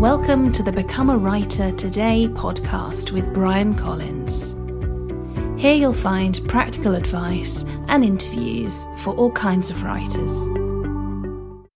Welcome 0.00 0.50
to 0.52 0.62
the 0.62 0.72
Become 0.72 1.10
a 1.10 1.18
Writer 1.18 1.70
Today 1.72 2.26
podcast 2.26 3.10
with 3.10 3.34
Bryan 3.34 3.74
Collins. 3.74 4.52
Here 5.60 5.74
you'll 5.74 5.92
find 5.92 6.40
practical 6.48 6.94
advice 6.94 7.66
and 7.88 8.02
interviews 8.02 8.86
for 8.96 9.14
all 9.14 9.30
kinds 9.30 9.68
of 9.68 9.82
writers. 9.82 10.32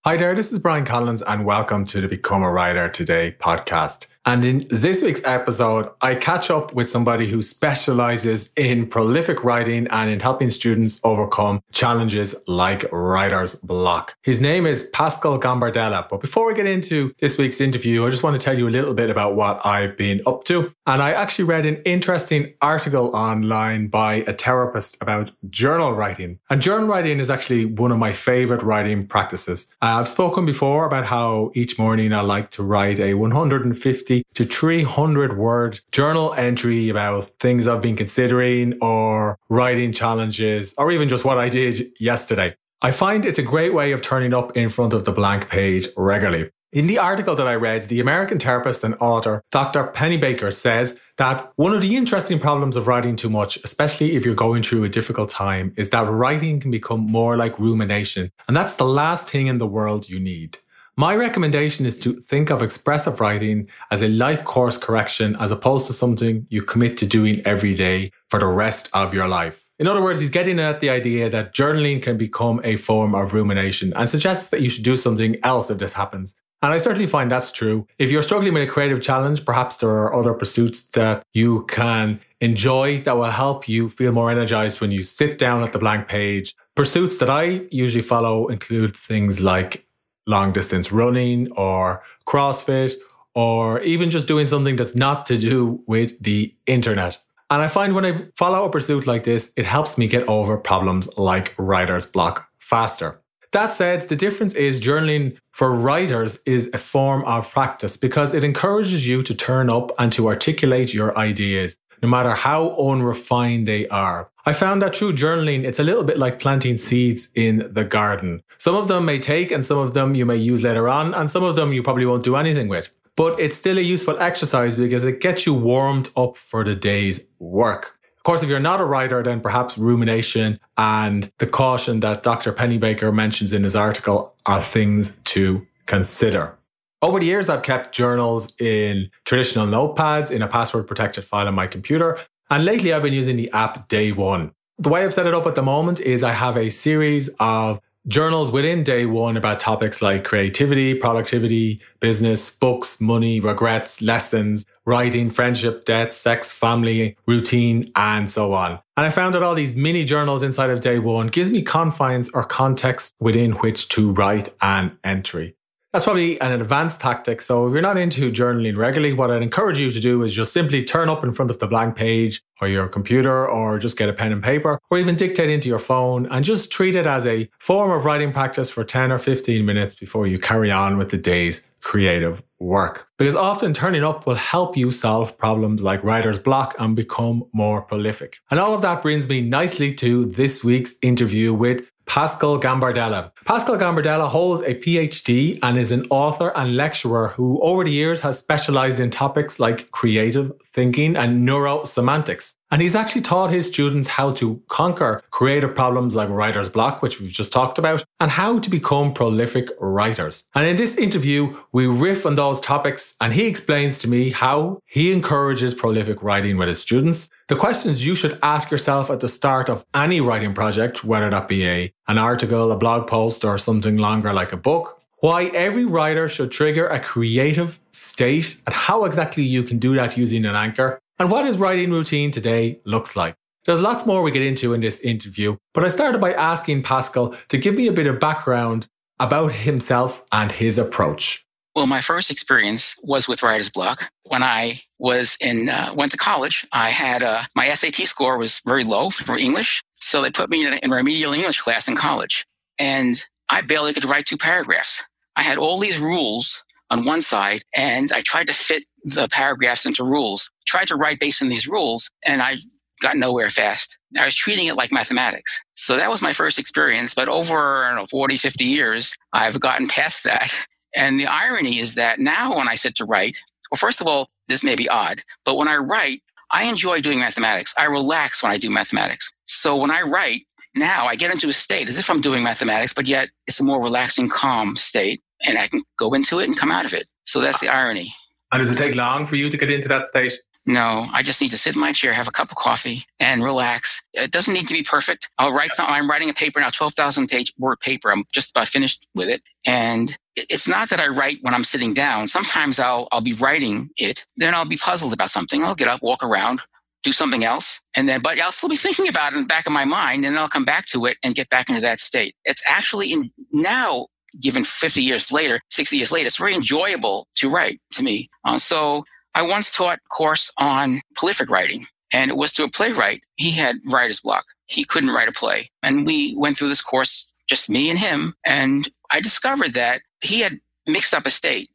Hi 0.07 0.17
there, 0.17 0.35
this 0.35 0.55
is 0.55 0.59
Bryan 0.59 0.87
Collins, 0.87 1.21
and 1.21 1.45
welcome 1.45 1.85
to 1.85 2.01
the 2.01 2.09
Become 2.09 2.43
a 2.43 2.51
Writer 2.51 2.89
Today 2.89 3.37
podcast. 3.39 4.07
And 4.27 4.43
in 4.43 4.67
this 4.71 5.03
week's 5.03 5.23
episode, 5.25 5.91
I 6.01 6.15
catch 6.15 6.51
up 6.51 6.73
with 6.73 6.89
somebody 6.89 7.31
who 7.31 7.43
specializes 7.43 8.53
in 8.57 8.87
prolific 8.87 9.45
writing 9.45 9.87
and 9.89 10.09
in 10.09 10.21
helping 10.21 10.51
students 10.51 10.99
overcome 11.05 11.61
challenges 11.73 12.35
like 12.47 12.87
writer's 12.91 13.57
block. 13.57 14.15
His 14.23 14.41
name 14.41 14.65
is 14.65 14.89
Pascal 14.95 15.39
Gambardella. 15.39 16.09
But 16.09 16.23
before 16.23 16.47
we 16.47 16.55
get 16.55 16.67
into 16.67 17.13
this 17.21 17.37
week's 17.37 17.61
interview, 17.61 18.07
I 18.07 18.11
just 18.11 18.23
want 18.23 18.41
to 18.41 18.43
tell 18.43 18.57
you 18.57 18.67
a 18.67 18.71
little 18.71 18.95
bit 18.95 19.11
about 19.11 19.37
what 19.37 19.65
I've 19.65 19.95
been 19.97 20.23
up 20.27 20.45
to. 20.45 20.73
And 20.87 21.03
I 21.03 21.13
actually 21.13 21.45
read 21.45 21.67
an 21.67 21.83
interesting 21.85 22.55
article 22.63 23.15
online 23.15 23.89
by 23.89 24.25
a 24.27 24.35
therapist 24.35 24.97
about 25.03 25.33
journal 25.51 25.93
writing. 25.93 26.39
And 26.49 26.63
journal 26.63 26.89
writing 26.89 27.19
is 27.19 27.29
actually 27.29 27.67
one 27.67 27.93
of 27.93 27.99
my 27.99 28.15
favorite 28.15 28.63
writing 28.63 29.07
practices. 29.07 29.67
Uh, 29.83 29.99
I've 29.99 30.09
spoken 30.09 30.47
before 30.47 30.87
about 30.87 31.05
how 31.05 31.53
each 31.55 31.79
morning 31.79 32.15
I 32.15 32.23
like 32.23 32.51
to 32.53 32.63
write 32.63 33.01
a 33.01 33.13
150 33.13 34.14
to 34.35 34.45
300 34.45 35.37
word 35.37 35.81
journal 35.91 36.33
entry 36.35 36.89
about 36.89 37.31
things 37.41 37.67
I've 37.67 37.83
been 37.83 37.97
considering 37.97 38.79
or 38.81 39.39
writing 39.49 39.93
challenges 39.93 40.75
or 40.79 40.93
even 40.93 41.09
just 41.09 41.25
what 41.25 41.39
I 41.39 41.49
did 41.49 41.93
yesterday. 41.99 42.55
I 42.83 42.91
find 42.91 43.25
it's 43.25 43.39
a 43.39 43.43
great 43.43 43.73
way 43.73 43.93
of 43.93 44.03
turning 44.03 44.35
up 44.35 44.57
in 44.57 44.69
front 44.69 44.93
of 44.93 45.05
the 45.05 45.13
blank 45.13 45.49
page 45.49 45.89
regularly. 45.97 46.51
In 46.75 46.89
the 46.89 46.99
article 46.99 47.37
that 47.37 47.47
I 47.47 47.55
read, 47.55 47.89
the 47.89 48.01
American 48.01 48.41
therapist 48.41 48.83
and 48.83 48.97
author 48.97 49.45
Dr. 49.53 49.93
Pennebaker 49.95 50.53
says 50.53 50.99
that 51.19 51.53
one 51.55 51.73
of 51.73 51.81
the 51.81 51.95
interesting 51.95 52.41
problems 52.41 52.77
of 52.77 52.89
writing 52.89 53.15
too 53.15 53.31
much, 53.31 53.59
especially 53.63 54.17
if 54.17 54.25
you're 54.25 54.35
going 54.35 54.65
through 54.65 54.83
a 54.83 54.89
difficult 54.89 55.31
time, 55.31 55.73
is 55.77 55.91
that 55.91 56.11
writing 56.11 56.59
can 56.59 56.73
become 56.73 56.99
more 56.99 57.37
like 57.37 57.57
rumination. 57.61 58.33
And 58.49 58.57
that's 58.57 58.75
the 58.75 58.85
last 58.85 59.29
thing 59.29 59.47
in 59.47 59.59
the 59.59 59.69
world 59.69 60.09
you 60.09 60.19
need. 60.19 60.59
My 60.97 61.17
recommendation 61.17 61.87
is 61.87 61.99
to 62.01 62.21
think 62.21 62.51
of 62.51 62.63
expressive 62.63 63.21
writing 63.21 63.67
as 63.91 64.01
a 64.01 64.07
life 64.07 64.45
course 64.45 64.77
correction 64.77 65.37
as 65.41 65.51
opposed 65.51 65.89
to 65.89 65.93
something 65.93 66.47
you 66.51 66.63
commit 66.63 66.97
to 66.99 67.07
doing 67.07 67.43
every 67.45 67.75
day 67.75 68.13
for 68.29 68.39
the 68.39 68.47
rest 68.47 68.91
of 68.93 69.13
your 69.13 69.27
life. 69.27 69.65
In 69.81 69.89
other 69.89 70.01
words, 70.01 70.21
he's 70.21 70.31
getting 70.31 70.61
at 70.61 70.79
the 70.79 70.91
idea 70.91 71.29
that 71.31 71.53
journaling 71.53 72.01
can 72.01 72.17
become 72.17 72.61
a 72.63 72.77
form 72.77 73.13
of 73.13 73.35
rumination 73.35 73.93
and 73.97 74.09
suggests 74.09 74.51
that 74.51 74.63
you 74.63 74.69
should 74.69 74.85
do 74.85 74.95
something 74.95 75.37
else 75.43 75.69
if 75.69 75.79
this 75.79 75.95
happens. 75.95 76.37
And 76.63 76.73
I 76.73 76.79
certainly 76.79 77.07
find 77.07 77.29
that's 77.29 77.51
true. 77.51 77.89
If 77.99 78.13
you're 78.13 78.23
struggling 78.23 78.55
with 78.55 78.63
a 78.63 78.73
creative 78.73 79.03
challenge, 79.03 79.45
perhaps 79.45 79.79
there 79.79 79.91
are 79.91 80.15
other 80.15 80.33
pursuits 80.33 80.85
that 80.91 81.25
you 81.33 81.65
can 81.67 82.21
enjoy 82.41 83.01
that 83.01 83.17
will 83.17 83.33
help 83.33 83.69
you 83.69 83.89
feel 83.89 84.13
more 84.13 84.31
energized 84.31 84.81
when 84.81 84.93
you 84.93 85.03
sit 85.03 85.39
down 85.39 85.65
at 85.65 85.73
the 85.73 85.81
blank 85.81 86.07
page. 86.07 86.55
Pursuits 86.77 87.19
that 87.19 87.29
I 87.29 87.67
usually 87.73 88.01
follow 88.03 88.47
include 88.47 88.97
things 88.97 89.41
like 89.41 89.85
long 90.27 90.53
distance 90.53 90.93
running 90.93 91.51
or 91.53 92.03
CrossFit 92.27 92.95
or 93.35 93.81
even 93.83 94.11
just 94.11 94.29
doing 94.29 94.47
something 94.47 94.77
that's 94.77 94.95
not 94.95 95.27
to 95.27 95.39
do 95.39 95.83
with 95.87 96.19
the 96.21 96.55
internet. 96.67 97.19
And 97.51 97.63
I 97.63 97.69
find 97.69 97.95
when 97.95 98.07
I 98.07 98.27
follow 98.37 98.65
a 98.65 98.71
pursuit 98.71 99.07
like 99.07 99.25
this, 99.25 99.53
it 99.57 99.67
helps 99.67 99.99
me 99.99 100.07
get 100.07 100.27
over 100.29 100.57
problems 100.57 101.09
like 101.19 101.55
writer's 101.59 102.07
block 102.07 102.49
faster. 102.59 103.21
That 103.53 103.73
said, 103.73 104.09
the 104.09 104.17
difference 104.17 104.55
is 104.55 104.81
journaling 104.81 105.37
for 105.53 105.71
writers 105.71 106.41
is 106.45 106.69
a 106.73 106.79
form 106.79 107.23
of 107.25 107.49
practice 107.51 107.97
because 107.97 108.35
it 108.35 108.43
encourages 108.43 109.07
you 109.07 109.23
to 109.23 109.33
turn 109.33 109.71
up 109.71 109.93
and 109.97 110.13
to 110.15 110.27
articulate 110.27 110.93
your 110.93 111.17
ideas 111.17 111.77
no 112.05 112.11
matter 112.11 112.35
how 112.35 112.77
unrefined 112.77 113.67
they 113.67 113.89
are. 113.89 114.31
I 114.45 114.53
found 114.53 114.83
that 114.83 114.95
through 114.95 115.15
journaling, 115.15 115.65
it's 115.65 115.79
a 115.79 115.83
little 115.83 116.05
bit 116.05 116.19
like 116.19 116.39
planting 116.39 116.77
seeds 116.77 117.33
in 117.35 117.71
the 117.73 117.83
garden. 117.83 118.43
Some 118.59 118.75
of 118.75 118.89
them 118.89 119.07
may 119.07 119.19
take 119.19 119.51
and 119.51 119.65
some 119.65 119.79
of 119.79 119.95
them 119.95 120.15
you 120.15 120.27
may 120.27 120.37
use 120.37 120.65
later 120.65 120.87
on, 120.87 121.15
and 121.15 121.31
some 121.31 121.43
of 121.43 121.57
them 121.57 121.73
you 121.73 121.83
probably 121.83 122.05
won't 122.05 122.23
do 122.23 122.37
anything 122.37 122.69
with. 122.69 122.91
But 123.17 123.41
it's 123.41 123.57
still 123.57 123.79
a 123.79 123.81
useful 123.81 124.19
exercise 124.19 124.77
because 124.77 125.03
it 125.03 125.23
gets 125.23 125.47
you 125.47 125.55
warmed 125.55 126.11
up 126.15 126.37
for 126.37 126.63
the 126.63 126.75
day's 126.75 127.27
work. 127.39 127.97
Of 128.19 128.25
course, 128.25 128.43
if 128.43 128.51
you're 128.51 128.61
not 128.61 128.83
a 128.83 128.85
writer, 128.85 129.23
then 129.23 129.41
perhaps 129.41 129.79
rumination 129.79 130.61
and 130.77 131.31
the 131.39 131.47
caution 131.47 132.01
that 132.01 132.23
Dr. 132.23 132.53
Pennebaker 132.53 133.15
mentions 133.15 133.55
in 133.55 133.65
his 133.65 133.77
article 133.77 134.35
are 134.45 134.63
things 134.63 135.17
to 135.25 135.67
consider. 135.87 136.59
Over 137.05 137.21
the 137.21 137.27
years, 137.27 137.51
I've 137.51 137.63
kept 137.63 137.95
journals 137.95 138.51
in 138.59 139.11
traditional 139.27 139.67
notepads 139.67 140.31
in 140.31 140.41
a 140.41 140.49
password 140.49 140.87
protected 140.87 141.27
file 141.27 141.47
on 141.47 141.55
my 141.55 141.67
computer. 141.67 142.19
And 142.49 142.65
lately, 142.65 142.95
I've 142.95 143.03
been 143.03 143.13
using 143.13 143.37
the 143.37 143.51
app 143.51 143.89
Day 143.89 144.11
One. 144.11 144.53
The 144.79 144.89
way 144.89 145.05
I've 145.05 145.13
set 145.13 145.27
it 145.27 145.35
up 145.35 145.47
at 145.47 145.55
the 145.55 145.61
moment 145.61 146.01
is 146.01 146.23
I 146.23 146.33
have 146.33 146.57
a 146.57 146.71
series 146.71 147.29
of 147.41 147.79
journals 148.09 148.51
within 148.51 148.85
Day 148.85 149.05
One 149.05 149.37
about 149.37 149.61
topics 149.61 150.01
like 150.01 150.25
creativity, 150.25 150.95
productivity, 150.95 151.79
business, 152.01 152.49
books, 152.49 152.99
money, 153.03 153.39
regrets, 153.39 154.01
lessons, 154.01 154.65
writing, 154.87 155.31
friendship, 155.31 155.85
death, 155.85 156.15
sex, 156.15 156.51
family, 156.51 157.19
routine, 157.27 157.87
and 157.97 158.31
so 158.31 158.55
on. 158.55 158.81
And 158.97 159.05
I 159.05 159.11
found 159.11 159.35
that 159.35 159.43
all 159.43 159.55
these 159.55 159.75
mini 159.75 160.05
journals 160.05 160.43
inside 160.43 160.71
of 160.71 160.81
Day 160.81 160.99
One 160.99 161.27
gives 161.27 161.51
me 161.51 161.61
confines 161.61 162.31
or 162.31 162.45
context 162.45 163.13
within 163.21 163.53
which 163.57 163.91
to 163.91 164.11
write 164.11 164.55
an 164.63 164.97
entry. 165.05 165.55
That's 165.95 166.03
probably 166.03 166.41
an 166.41 166.51
advanced 166.51 167.01
tactic. 167.01 167.41
So 167.41 167.69
if 167.69 167.73
you're 167.73 167.81
not 167.81 167.97
into 167.97 168.33
journaling 168.33 168.77
regularly, 168.77 169.13
what 169.13 169.31
I'd 169.31 169.43
encourage 169.43 169.79
you 169.79 169.93
to 169.93 170.01
do 170.01 170.25
is 170.25 170.35
just 170.35 170.53
simply 170.53 170.83
turn 170.83 171.09
up 171.09 171.23
in 171.23 171.33
front 171.33 171.53
of 171.53 171.61
the 171.61 171.69
blank 171.69 171.95
page 171.95 172.43
or 172.61 172.67
your 172.67 172.89
computer 172.89 173.47
or 173.47 173.79
just 173.79 173.97
get 173.97 174.09
a 174.09 174.13
pen 174.13 174.33
and 174.33 174.43
paper 174.43 174.81
or 174.91 174.99
even 174.99 175.15
dictate 175.15 175.51
into 175.51 175.69
your 175.69 175.79
phone 175.79 176.27
and 176.33 176.45
just 176.45 176.73
treat 176.73 176.97
it 176.97 177.07
as 177.07 177.29
a 177.29 177.49
form 177.61 177.93
of 177.93 178.05
writing 178.05 178.33
practice 178.33 178.71
for 178.71 178.83
10 178.83 179.13
or 179.13 179.19
15 179.19 179.65
minutes 179.65 179.95
before 179.95 180.27
you 180.27 180.37
carry 180.37 180.69
on 180.69 180.99
with 180.99 181.11
the 181.11 181.17
day's 181.17 181.71
creative 181.81 182.43
work. 182.59 183.07
Because 183.17 183.37
often 183.37 183.73
turning 183.73 184.03
up 184.03 184.27
will 184.27 184.35
help 184.35 184.77
you 184.77 184.91
solve 184.91 185.39
problems 185.39 185.83
like 185.83 186.03
writer's 186.03 186.41
block 186.41 186.75
and 186.81 186.97
become 186.97 187.45
more 187.53 187.83
prolific. 187.83 188.39
And 188.51 188.59
all 188.59 188.75
of 188.75 188.83
that 188.83 189.01
brings 189.03 189.29
me 189.29 189.43
nicely 189.43 189.93
to 189.95 190.25
this 190.27 190.65
week's 190.65 190.97
interview 191.03 191.55
with 191.55 191.85
Pascal 192.07 192.61
Gambardella. 192.61 193.33
Pascal 193.45 193.77
Gambardella 193.77 194.29
holds 194.29 194.63
a 194.63 194.75
PhD 194.75 195.59
and 195.63 195.79
is 195.79 195.91
an 195.91 196.07
author 196.11 196.53
and 196.57 196.77
lecturer 196.77 197.29
who 197.29 197.61
over 197.63 197.85
the 197.85 197.91
years 197.91 198.21
has 198.21 198.39
specialized 198.39 199.01
in 199.01 199.11
topics 199.11 199.59
like 199.59 199.91
creative 199.91 200.53
thinking 200.75 201.17
and 201.17 201.49
neurosemantics. 201.49 202.57
And 202.71 202.83
he's 202.83 202.97
actually 202.97 203.23
taught 203.23 203.51
his 203.51 203.69
students 203.69 204.09
how 204.09 204.33
to 204.33 204.61
conquer 204.69 205.23
creative 205.31 205.75
problems 205.77 206.17
like 206.17 206.29
writer's 206.29 206.69
block, 206.69 207.01
which 207.03 207.21
we've 207.21 207.31
just 207.31 207.53
talked 207.53 207.79
about, 207.79 208.05
and 208.19 208.33
how 208.33 208.59
to 208.59 208.69
become 208.69 209.15
prolific 209.15 209.69
writers. 209.79 210.45
And 210.57 210.67
in 210.67 210.77
this 210.77 210.99
interview, 210.99 211.57
we 211.71 211.87
riff 211.87 212.27
on 212.27 212.35
those 212.35 212.61
topics 212.61 213.15
and 213.21 213.33
he 213.33 213.47
explains 213.47 213.99
to 214.01 214.09
me 214.09 214.31
how 214.31 214.81
he 214.87 215.13
encourages 215.13 215.73
prolific 215.73 216.21
writing 216.23 216.57
with 216.57 216.69
his 216.69 216.83
students, 216.83 217.31
the 217.49 217.57
questions 217.57 218.05
you 218.05 218.17
should 218.17 218.39
ask 218.43 218.71
yourself 218.71 219.11
at 219.11 219.21
the 219.21 219.29
start 219.29 219.69
of 219.69 219.85
any 219.95 220.21
writing 220.21 220.55
project, 220.55 221.05
whether 221.05 221.31
that 221.31 221.47
be 221.47 221.65
a, 221.67 221.93
an 222.09 222.19
article, 222.19 222.73
a 222.73 222.77
blog 222.77 223.07
post, 223.07 223.45
or 223.45 223.57
something 223.57 223.97
longer 223.99 224.33
like 224.33 224.53
a 224.53 224.57
book, 224.57 225.01
why 225.25 225.47
every 225.55 225.87
writer 225.87 226.29
should 226.29 226.51
trigger 226.51 226.87
a 226.87 227.01
creative 227.01 227.81
state 227.93 228.61
and 228.67 228.75
how 228.75 229.07
exactly 229.07 229.43
you 229.43 229.63
can 229.63 229.79
do 229.79 229.95
that 229.95 230.19
using 230.19 230.45
an 230.45 230.55
anchor, 230.55 231.01
and 231.19 231.31
what 231.31 231.47
his 231.47 231.57
writing 231.57 231.91
routine 231.91 232.31
today 232.31 232.79
looks 232.85 233.17
like. 233.17 233.35
There's 233.65 233.81
lots 233.81 234.05
more 234.05 234.21
we 234.21 234.33
get 234.33 234.43
into 234.43 234.75
in 234.75 234.83
this 234.83 235.01
interview, 235.01 235.57
but 235.73 235.83
I 235.83 235.89
started 235.89 236.21
by 236.21 236.35
asking 236.35 236.83
Pascal 236.83 237.35
to 237.49 237.57
give 237.57 237.75
me 237.75 237.87
a 237.87 237.93
bit 237.93 238.07
of 238.07 238.21
background 238.21 238.87
about 239.19 239.55
himself 239.55 240.23
and 240.31 240.53
his 240.53 240.77
approach. 240.77 241.43
Well, 241.75 241.87
my 241.87 242.03
first 242.03 242.31
experience 242.31 242.95
was 243.03 243.27
with 243.27 243.43
writer's 243.43 243.71
block. 243.71 244.11
When 244.25 244.43
I 244.43 244.83
was 244.99 245.39
in 245.41 245.71
uh, 245.71 245.95
went 245.97 246.13
to 246.13 246.19
college, 246.19 246.67
I 246.71 246.91
had 246.91 247.23
uh, 247.23 247.45
my 247.57 247.73
SAT 247.73 247.95
score 248.09 248.37
was 248.37 248.61
very 248.67 248.85
low 248.85 249.09
for 249.09 249.39
English, 249.39 249.83
so 250.01 250.21
they 250.21 250.31
put 250.31 250.51
me 250.51 250.67
in, 250.67 250.75
in 250.83 250.91
remedial 250.91 251.33
English 251.33 251.63
class 251.63 251.89
in 251.89 251.97
college, 251.97 252.45
and 252.79 253.25
I 253.49 253.63
barely 253.63 253.95
could 253.95 254.05
write 254.05 254.27
two 254.27 254.37
paragraphs. 254.37 255.03
I 255.37 255.43
had 255.43 255.59
all 255.59 255.79
these 255.79 255.99
rules 255.99 256.63
on 256.91 257.05
one 257.05 257.23
side, 257.23 257.65
and 257.75 258.13
I 258.13 258.23
tried 258.23 258.47
to 258.49 258.53
fit 258.53 258.85
the 259.05 259.29
paragraphs 259.29 259.87
into 259.87 260.05
rules. 260.05 260.51
Tried 260.67 260.89
to 260.89 260.97
write 260.97 261.21
based 261.21 261.43
on 261.43 261.49
these 261.49 261.67
rules, 261.69 262.11
and 262.25 262.43
I 262.43 262.57
got 263.01 263.17
nowhere 263.17 263.51
fast. 263.51 263.99
I 264.19 264.25
was 264.25 264.35
treating 264.35 264.67
it 264.67 264.77
like 264.77 264.93
mathematics. 264.93 265.63
So 265.75 265.97
that 265.97 266.11
was 266.11 266.23
my 266.23 266.33
first 266.33 266.59
experience. 266.59 267.15
But 267.15 267.29
over 267.29 267.93
know, 267.95 268.07
40, 268.07 268.37
50 268.37 268.65
years, 268.65 269.15
I've 269.33 269.61
gotten 269.61 269.89
past 269.89 270.25
that. 270.25 270.55
And 270.97 271.19
the 271.19 271.27
irony 271.27 271.81
is 271.81 271.97
that 271.97 272.21
now 272.21 272.57
when 272.57 272.69
I 272.69 272.77
sit 272.77 272.95
to 272.97 273.05
write, 273.05 273.37
well, 273.71 273.77
first 273.79 274.01
of 274.01 274.07
all, 274.07 274.29
this 274.49 274.65
may 274.65 274.77
be 274.77 274.89
odd, 274.89 275.23
but 275.45 275.57
when 275.57 275.69
I 275.69 275.77
write, 275.77 276.23
I 276.51 276.65
enjoy 276.65 277.01
doing 277.01 277.19
mathematics. 277.19 277.75
I 277.77 277.87
relax 277.87 278.43
when 278.43 278.53
I 278.53 278.59
do 278.59 278.71
mathematics. 278.71 279.33
So 279.47 279.77
when 279.77 279.91
I 279.91 280.03
write, 280.03 280.43
now 280.77 281.07
I 281.07 281.17
get 281.17 281.31
into 281.31 281.49
a 281.49 281.53
state 281.53 281.89
as 281.89 281.99
if 281.99 282.11
I'm 282.11 282.21
doing 282.21 282.43
mathematics, 282.43 282.93
but 282.93 283.07
yet 283.07 283.31
it's 283.47 283.61
a 283.61 283.65
more 283.65 283.83
relaxing, 283.83 284.29
calm 284.29 284.77
state. 284.77 285.23
And 285.43 285.59
I 285.59 285.67
can 285.67 285.83
go 285.99 286.15
into 286.15 286.39
it 286.41 286.47
and 286.47 286.57
come 286.57 286.71
out 286.71 286.85
of 286.85 286.95
it. 286.95 287.07
So 287.25 287.41
that's 287.41 287.61
the 287.61 287.69
irony. 287.69 288.15
And 288.53 288.63
does 288.63 288.71
it 288.71 288.77
take 288.77 288.95
long 288.95 289.27
for 289.27 289.37
you 289.37 289.51
to 289.51 289.57
get 289.57 289.71
into 289.71 289.89
that 289.89 290.07
state? 290.07 290.33
No, 290.67 291.07
I 291.13 291.23
just 291.23 291.43
need 291.43 291.51
to 291.51 291.59
sit 291.59 291.75
in 291.75 291.81
my 291.81 291.93
chair, 291.93 292.15
have 292.15 292.29
a 292.29 292.33
cup 292.33 292.51
of 292.51 292.57
coffee, 292.57 293.05
and 293.21 293.45
relax. 293.45 294.03
It 294.15 294.31
doesn't 294.31 294.55
need 294.55 294.67
to 294.69 294.73
be 294.73 294.83
perfect. 294.83 295.29
I'll 295.39 295.53
write 295.53 295.75
something. 295.75 295.95
I'm 295.95 296.09
writing 296.09 296.31
a 296.31 296.35
paper 296.35 296.59
now, 296.61 296.71
12,000 296.71 297.29
page 297.29 297.53
word 297.59 297.81
paper. 297.81 298.11
I'm 298.11 298.25
just 298.33 298.51
about 298.53 298.69
finished 298.69 299.07
with 299.15 299.29
it. 299.29 299.43
And 299.67 300.17
it's 300.37 300.67
not 300.67 300.89
that 300.89 301.01
I 301.01 301.09
write 301.09 301.39
when 301.43 301.53
I'm 301.53 301.65
sitting 301.65 301.93
down. 301.93 302.29
Sometimes 302.29 302.79
I'll, 302.79 303.09
I'll 303.13 303.21
be 303.21 303.35
writing 303.35 303.91
it. 303.99 304.25
Then 304.39 304.55
I'll 304.55 304.65
be 304.65 304.79
puzzled 304.79 305.13
about 305.13 305.31
something. 305.31 305.63
I'll 305.63 305.75
get 305.75 305.89
up, 305.89 306.03
walk 306.03 306.25
around, 306.25 306.61
do 307.05 307.13
something 307.13 307.45
else. 307.45 307.81
And 307.95 308.09
then, 308.09 308.21
but 308.21 308.41
I'll 308.41 308.53
still 308.53 308.69
be 308.69 308.77
thinking 308.77 309.07
about 309.09 309.33
it 309.33 309.37
in 309.37 309.43
the 309.43 309.49
back 309.49 309.67
of 309.67 309.73
my 309.73 309.85
mind. 309.85 310.25
And 310.25 310.35
then 310.35 310.43
I'll 310.43 310.49
come 310.49 310.65
back 310.65 310.87
to 310.87 311.07
it 311.07 311.19
and 311.23 311.35
get 311.35 311.49
back 311.51 311.69
into 311.69 311.81
that 311.83 312.01
state. 312.01 312.35
It's 312.45 312.63
actually 312.67 313.13
in, 313.13 313.31
now 313.53 314.09
given 314.41 314.65
50 314.65 315.03
years 315.03 315.31
later, 315.31 315.61
60 315.71 315.97
years 315.97 316.11
later, 316.11 316.27
it's 316.27 316.39
very 316.39 316.55
enjoyable 316.55 317.29
to 317.37 317.49
write 317.49 317.81
to 317.93 318.03
me. 318.03 318.29
Uh, 318.45 318.59
so 318.59 319.05
I 319.35 319.43
once 319.43 319.71
taught 319.71 319.99
a 319.99 320.09
course 320.09 320.51
on 320.59 321.01
prolific 321.15 321.51
writing, 321.51 321.87
and 322.13 322.31
it 322.31 322.37
was 322.37 322.53
to 322.55 322.65
a 322.65 322.71
playwright. 322.71 323.23
He 323.37 323.53
had 323.53 323.77
writer's 323.87 324.21
block. 324.21 324.45
He 324.67 324.85
couldn't 324.85 325.11
write 325.11 325.29
a 325.29 325.33
play. 325.33 325.71
And 325.83 326.07
we 326.07 326.35
went 326.37 326.57
through 326.57 326.69
this 326.69 326.81
course, 326.81 327.33
just 327.49 327.69
me 327.69 327.91
and 327.91 327.99
him, 327.99 328.35
and 328.45 328.89
I 329.11 329.21
discovered 329.21 329.75
that 329.75 330.01
he 330.21 330.41
had 330.41 330.59
mixed 330.87 331.15
up 331.15 331.27
a 331.27 331.31
state. 331.31 331.71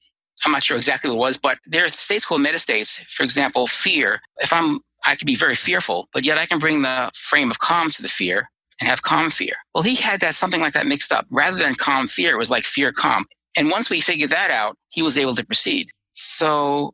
I'm 0.45 0.53
not 0.53 0.63
sure 0.63 0.77
exactly 0.77 1.09
what 1.09 1.17
it 1.17 1.19
was, 1.19 1.37
but 1.37 1.57
there 1.65 1.83
are 1.83 1.89
states 1.89 2.25
called 2.25 2.41
metastates. 2.41 3.03
For 3.09 3.23
example, 3.23 3.67
fear. 3.67 4.21
If 4.37 4.53
I'm, 4.53 4.79
I 5.09 5.15
could 5.15 5.25
be 5.25 5.35
very 5.35 5.56
fearful, 5.56 6.07
but 6.13 6.23
yet 6.23 6.38
I 6.38 6.45
can 6.45 6.59
bring 6.59 6.83
the 6.83 7.09
frame 7.15 7.50
of 7.50 7.57
calm 7.57 7.89
to 7.89 8.01
the 8.01 8.07
fear 8.07 8.50
and 8.79 8.88
have 8.88 9.01
calm 9.01 9.31
fear. 9.31 9.53
Well, 9.73 9.81
he 9.81 9.95
had 9.95 10.19
that 10.21 10.35
something 10.35 10.61
like 10.61 10.73
that 10.73 10.85
mixed 10.85 11.11
up. 11.11 11.25
Rather 11.31 11.57
than 11.57 11.73
calm 11.73 12.06
fear, 12.07 12.33
it 12.33 12.38
was 12.38 12.51
like 12.51 12.63
fear 12.63 12.91
calm. 12.91 13.25
And 13.56 13.71
once 13.71 13.89
we 13.89 14.01
figured 14.01 14.29
that 14.29 14.51
out, 14.51 14.77
he 14.89 15.01
was 15.01 15.17
able 15.17 15.33
to 15.33 15.45
proceed. 15.45 15.89
So 16.13 16.94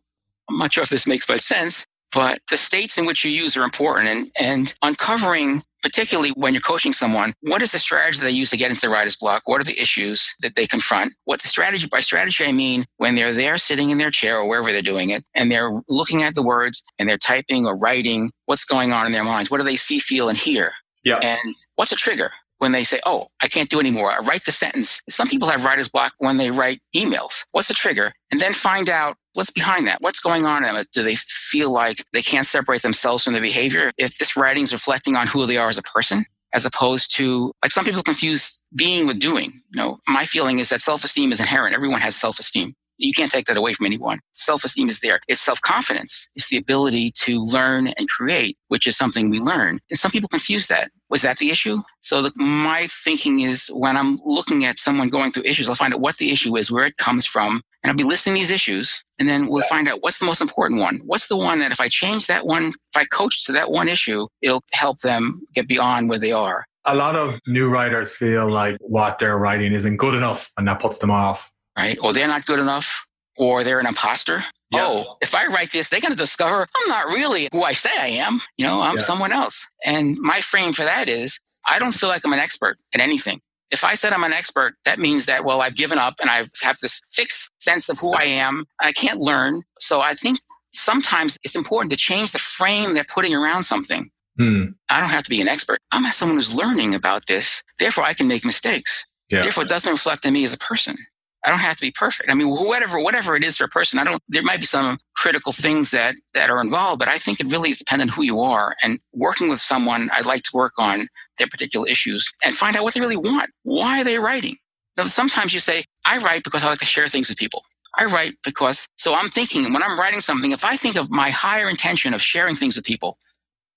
I'm 0.49 0.57
not 0.57 0.73
sure 0.73 0.83
if 0.83 0.89
this 0.89 1.05
makes 1.05 1.27
much 1.27 1.41
sense, 1.41 1.85
but 2.15 2.39
the 2.49 2.55
states 2.55 2.97
in 2.97 3.05
which 3.05 3.25
you 3.25 3.29
use 3.29 3.57
are 3.57 3.63
important 3.63 4.07
and, 4.07 4.31
and 4.39 4.73
uncovering, 4.81 5.61
particularly 5.83 6.29
when 6.29 6.53
you're 6.53 6.61
coaching 6.61 6.93
someone, 6.93 7.33
what 7.41 7.61
is 7.61 7.73
the 7.73 7.77
strategy 7.77 8.21
they 8.21 8.31
use 8.31 8.49
to 8.51 8.57
get 8.57 8.69
into 8.71 8.81
the 8.81 8.89
writer's 8.89 9.17
block? 9.17 9.41
What 9.45 9.59
are 9.59 9.65
the 9.65 9.77
issues 9.79 10.33
that 10.39 10.55
they 10.55 10.65
confront? 10.65 11.13
What 11.25 11.41
the 11.41 11.49
strategy, 11.49 11.87
by 11.87 11.99
strategy, 11.99 12.45
I 12.45 12.53
mean 12.53 12.85
when 12.97 13.15
they're 13.15 13.33
there 13.33 13.57
sitting 13.57 13.89
in 13.89 13.97
their 13.97 14.11
chair 14.11 14.37
or 14.37 14.47
wherever 14.47 14.71
they're 14.71 14.81
doing 14.81 15.09
it 15.09 15.25
and 15.35 15.51
they're 15.51 15.81
looking 15.89 16.23
at 16.23 16.35
the 16.35 16.43
words 16.43 16.81
and 16.97 17.09
they're 17.09 17.17
typing 17.17 17.67
or 17.67 17.75
writing 17.77 18.31
what's 18.45 18.63
going 18.63 18.93
on 18.93 19.05
in 19.05 19.11
their 19.11 19.25
minds. 19.25 19.51
What 19.51 19.57
do 19.57 19.65
they 19.65 19.75
see, 19.75 19.99
feel, 19.99 20.29
and 20.29 20.37
hear? 20.37 20.71
Yeah. 21.03 21.17
And 21.17 21.55
what's 21.75 21.91
a 21.91 21.97
trigger? 21.97 22.31
When 22.59 22.71
they 22.71 22.83
say, 22.83 22.99
Oh, 23.05 23.27
I 23.41 23.47
can't 23.47 23.69
do 23.69 23.79
anymore. 23.79 24.11
I 24.11 24.19
write 24.19 24.45
the 24.45 24.51
sentence. 24.51 25.01
Some 25.09 25.27
people 25.27 25.47
have 25.49 25.65
writer's 25.65 25.89
block 25.89 26.13
when 26.17 26.37
they 26.37 26.51
write 26.51 26.81
emails. 26.95 27.43
What's 27.51 27.67
the 27.67 27.73
trigger? 27.73 28.13
And 28.31 28.39
then 28.39 28.53
find 28.53 28.89
out 28.89 29.17
what's 29.33 29.51
behind 29.51 29.87
that. 29.87 30.01
What's 30.01 30.19
going 30.19 30.45
on? 30.45 30.63
Do 30.93 31.03
they 31.03 31.15
feel 31.15 31.71
like 31.71 32.03
they 32.13 32.21
can't 32.21 32.45
separate 32.45 32.81
themselves 32.81 33.23
from 33.23 33.33
the 33.33 33.41
behavior? 33.41 33.91
If 33.97 34.17
this 34.17 34.37
writing 34.37 34.63
is 34.63 34.73
reflecting 34.73 35.15
on 35.15 35.27
who 35.27 35.45
they 35.45 35.57
are 35.57 35.69
as 35.69 35.77
a 35.77 35.83
person, 35.83 36.25
as 36.53 36.65
opposed 36.65 37.13
to 37.17 37.51
like 37.61 37.71
some 37.71 37.85
people 37.85 38.01
confuse 38.01 38.61
being 38.75 39.05
with 39.05 39.19
doing. 39.19 39.51
You 39.71 39.77
know, 39.77 39.99
my 40.07 40.25
feeling 40.25 40.59
is 40.59 40.69
that 40.69 40.81
self-esteem 40.81 41.31
is 41.31 41.39
inherent. 41.39 41.75
Everyone 41.75 41.99
has 41.99 42.15
self-esteem. 42.15 42.73
You 42.97 43.13
can't 43.13 43.31
take 43.31 43.45
that 43.45 43.57
away 43.57 43.73
from 43.73 43.85
anyone. 43.85 44.19
Self-esteem 44.33 44.89
is 44.89 44.99
there. 44.99 45.19
It's 45.27 45.41
self-confidence. 45.41 46.29
It's 46.35 46.49
the 46.49 46.57
ability 46.57 47.11
to 47.23 47.43
learn 47.43 47.87
and 47.87 48.07
create, 48.07 48.57
which 48.69 48.87
is 48.87 48.97
something 48.97 49.29
we 49.29 49.39
learn. 49.39 49.79
And 49.89 49.99
some 49.99 50.11
people 50.11 50.29
confuse 50.29 50.67
that. 50.67 50.91
Was 51.09 51.21
that 51.21 51.37
the 51.37 51.51
issue? 51.51 51.81
So 51.99 52.21
the, 52.21 52.31
my 52.35 52.87
thinking 52.87 53.41
is 53.41 53.67
when 53.67 53.95
I'm 53.95 54.17
looking 54.25 54.65
at 54.65 54.79
someone 54.79 55.09
going 55.09 55.31
through 55.31 55.43
issues, 55.43 55.69
I'll 55.69 55.75
find 55.75 55.93
out 55.93 56.01
what 56.01 56.17
the 56.17 56.31
issue 56.31 56.55
is, 56.57 56.71
where 56.71 56.85
it 56.85 56.97
comes 56.97 57.25
from, 57.25 57.61
and 57.83 57.91
I'll 57.91 57.95
be 57.95 58.03
listing 58.03 58.33
these 58.33 58.49
issues. 58.49 59.03
And 59.19 59.29
then 59.29 59.47
we'll 59.47 59.67
find 59.67 59.87
out 59.87 60.01
what's 60.01 60.19
the 60.19 60.25
most 60.25 60.41
important 60.41 60.81
one. 60.81 60.99
What's 61.05 61.27
the 61.27 61.37
one 61.37 61.59
that 61.59 61.71
if 61.71 61.79
I 61.79 61.89
change 61.89 62.27
that 62.27 62.45
one, 62.45 62.69
if 62.69 62.97
I 62.97 63.05
coach 63.05 63.45
to 63.45 63.51
that 63.51 63.71
one 63.71 63.87
issue, 63.87 64.27
it'll 64.41 64.63
help 64.73 64.99
them 64.99 65.41
get 65.53 65.67
beyond 65.67 66.09
where 66.09 66.19
they 66.19 66.31
are. 66.31 66.65
A 66.85 66.95
lot 66.95 67.15
of 67.15 67.39
new 67.47 67.69
writers 67.69 68.13
feel 68.13 68.49
like 68.49 68.77
what 68.79 69.17
they're 69.19 69.37
writing 69.37 69.73
isn't 69.73 69.97
good 69.97 70.13
enough 70.13 70.51
and 70.57 70.67
that 70.67 70.79
puts 70.79 70.99
them 70.99 71.11
off 71.11 71.51
right? 71.77 71.97
Or 72.01 72.13
they're 72.13 72.27
not 72.27 72.45
good 72.45 72.59
enough, 72.59 73.05
or 73.37 73.63
they're 73.63 73.79
an 73.79 73.87
imposter. 73.87 74.43
Yeah. 74.71 74.87
Oh, 74.87 75.17
if 75.21 75.35
I 75.35 75.47
write 75.47 75.71
this, 75.71 75.89
they're 75.89 76.01
going 76.01 76.13
to 76.13 76.17
discover 76.17 76.67
I'm 76.75 76.89
not 76.89 77.07
really 77.07 77.49
who 77.51 77.63
I 77.63 77.73
say 77.73 77.91
I 77.97 78.07
am. 78.07 78.41
You 78.57 78.65
know, 78.65 78.81
I'm 78.81 78.97
yeah. 78.97 79.03
someone 79.03 79.31
else. 79.31 79.67
And 79.85 80.17
my 80.19 80.41
frame 80.41 80.73
for 80.73 80.83
that 80.83 81.07
is 81.07 81.39
I 81.67 81.79
don't 81.79 81.93
feel 81.93 82.09
like 82.09 82.25
I'm 82.25 82.33
an 82.33 82.39
expert 82.39 82.77
at 82.93 82.99
anything. 82.99 83.41
If 83.71 83.83
I 83.83 83.95
said 83.95 84.13
I'm 84.13 84.23
an 84.23 84.33
expert, 84.33 84.75
that 84.85 84.99
means 84.99 85.25
that, 85.25 85.43
well, 85.43 85.61
I've 85.61 85.75
given 85.75 85.97
up 85.97 86.15
and 86.21 86.29
I 86.29 86.45
have 86.61 86.77
this 86.81 87.01
fixed 87.11 87.49
sense 87.59 87.89
of 87.89 87.99
who 87.99 88.13
I 88.13 88.23
am. 88.23 88.65
I 88.79 88.91
can't 88.91 89.19
learn. 89.19 89.61
So 89.79 90.01
I 90.01 90.13
think 90.13 90.39
sometimes 90.71 91.37
it's 91.43 91.55
important 91.55 91.91
to 91.91 91.97
change 91.97 92.31
the 92.31 92.39
frame 92.39 92.93
they're 92.93 93.05
putting 93.05 93.33
around 93.33 93.63
something. 93.63 94.09
Hmm. 94.37 94.65
I 94.89 94.99
don't 94.99 95.09
have 95.09 95.23
to 95.23 95.29
be 95.29 95.41
an 95.41 95.47
expert. 95.47 95.79
I'm 95.91 96.09
someone 96.11 96.37
who's 96.37 96.53
learning 96.53 96.93
about 96.93 97.27
this. 97.27 97.63
Therefore, 97.79 98.03
I 98.03 98.13
can 98.13 98.27
make 98.27 98.45
mistakes. 98.45 99.05
Yeah. 99.29 99.43
Therefore, 99.43 99.63
it 99.63 99.69
doesn't 99.69 99.91
reflect 99.91 100.25
on 100.25 100.33
me 100.33 100.43
as 100.43 100.53
a 100.53 100.57
person. 100.57 100.97
I 101.45 101.49
don't 101.49 101.59
have 101.59 101.75
to 101.75 101.81
be 101.81 101.91
perfect. 101.91 102.29
I 102.29 102.33
mean, 102.33 102.49
whatever, 102.49 102.99
whatever 102.99 103.35
it 103.35 103.43
is 103.43 103.57
for 103.57 103.65
a 103.65 103.69
person, 103.69 103.99
I 103.99 104.03
don't, 104.03 104.21
there 104.29 104.41
might 104.41 104.59
be 104.59 104.65
some 104.65 104.97
critical 105.15 105.51
things 105.51 105.91
that, 105.91 106.15
that 106.33 106.49
are 106.49 106.59
involved, 106.59 106.99
but 106.99 107.07
I 107.07 107.19
think 107.19 107.39
it 107.39 107.47
really 107.47 107.69
is 107.69 107.77
dependent 107.77 108.11
on 108.11 108.15
who 108.15 108.23
you 108.23 108.41
are. 108.41 108.75
And 108.81 108.99
working 109.13 109.49
with 109.49 109.59
someone, 109.59 110.09
I'd 110.11 110.25
like 110.25 110.41
to 110.43 110.51
work 110.53 110.73
on 110.77 111.07
their 111.37 111.47
particular 111.47 111.87
issues 111.87 112.31
and 112.43 112.57
find 112.57 112.75
out 112.75 112.83
what 112.83 112.95
they 112.95 112.99
really 112.99 113.15
want. 113.15 113.51
Why 113.63 114.01
are 114.01 114.03
they 114.03 114.17
writing? 114.17 114.57
Now, 114.97 115.03
sometimes 115.03 115.53
you 115.53 115.59
say, 115.59 115.85
I 116.05 116.17
write 116.17 116.43
because 116.43 116.63
I 116.63 116.69
like 116.69 116.79
to 116.79 116.85
share 116.85 117.07
things 117.07 117.29
with 117.29 117.37
people. 117.37 117.63
I 117.97 118.05
write 118.05 118.33
because, 118.43 118.87
so 118.97 119.13
I'm 119.13 119.29
thinking 119.29 119.71
when 119.71 119.83
I'm 119.83 119.99
writing 119.99 120.21
something, 120.21 120.51
if 120.51 120.65
I 120.65 120.75
think 120.75 120.95
of 120.95 121.11
my 121.11 121.29
higher 121.29 121.69
intention 121.69 122.13
of 122.13 122.21
sharing 122.21 122.55
things 122.55 122.75
with 122.75 122.85
people 122.85 123.17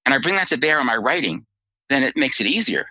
and 0.07 0.15
I 0.15 0.19
bring 0.19 0.37
that 0.37 0.49
to 0.49 0.57
bear 0.57 0.81
on 0.81 0.87
my 0.87 0.97
writing, 0.97 1.45
then 1.91 2.03
it 2.03 2.17
makes 2.17 2.41
it 2.41 2.47
easier. 2.47 2.87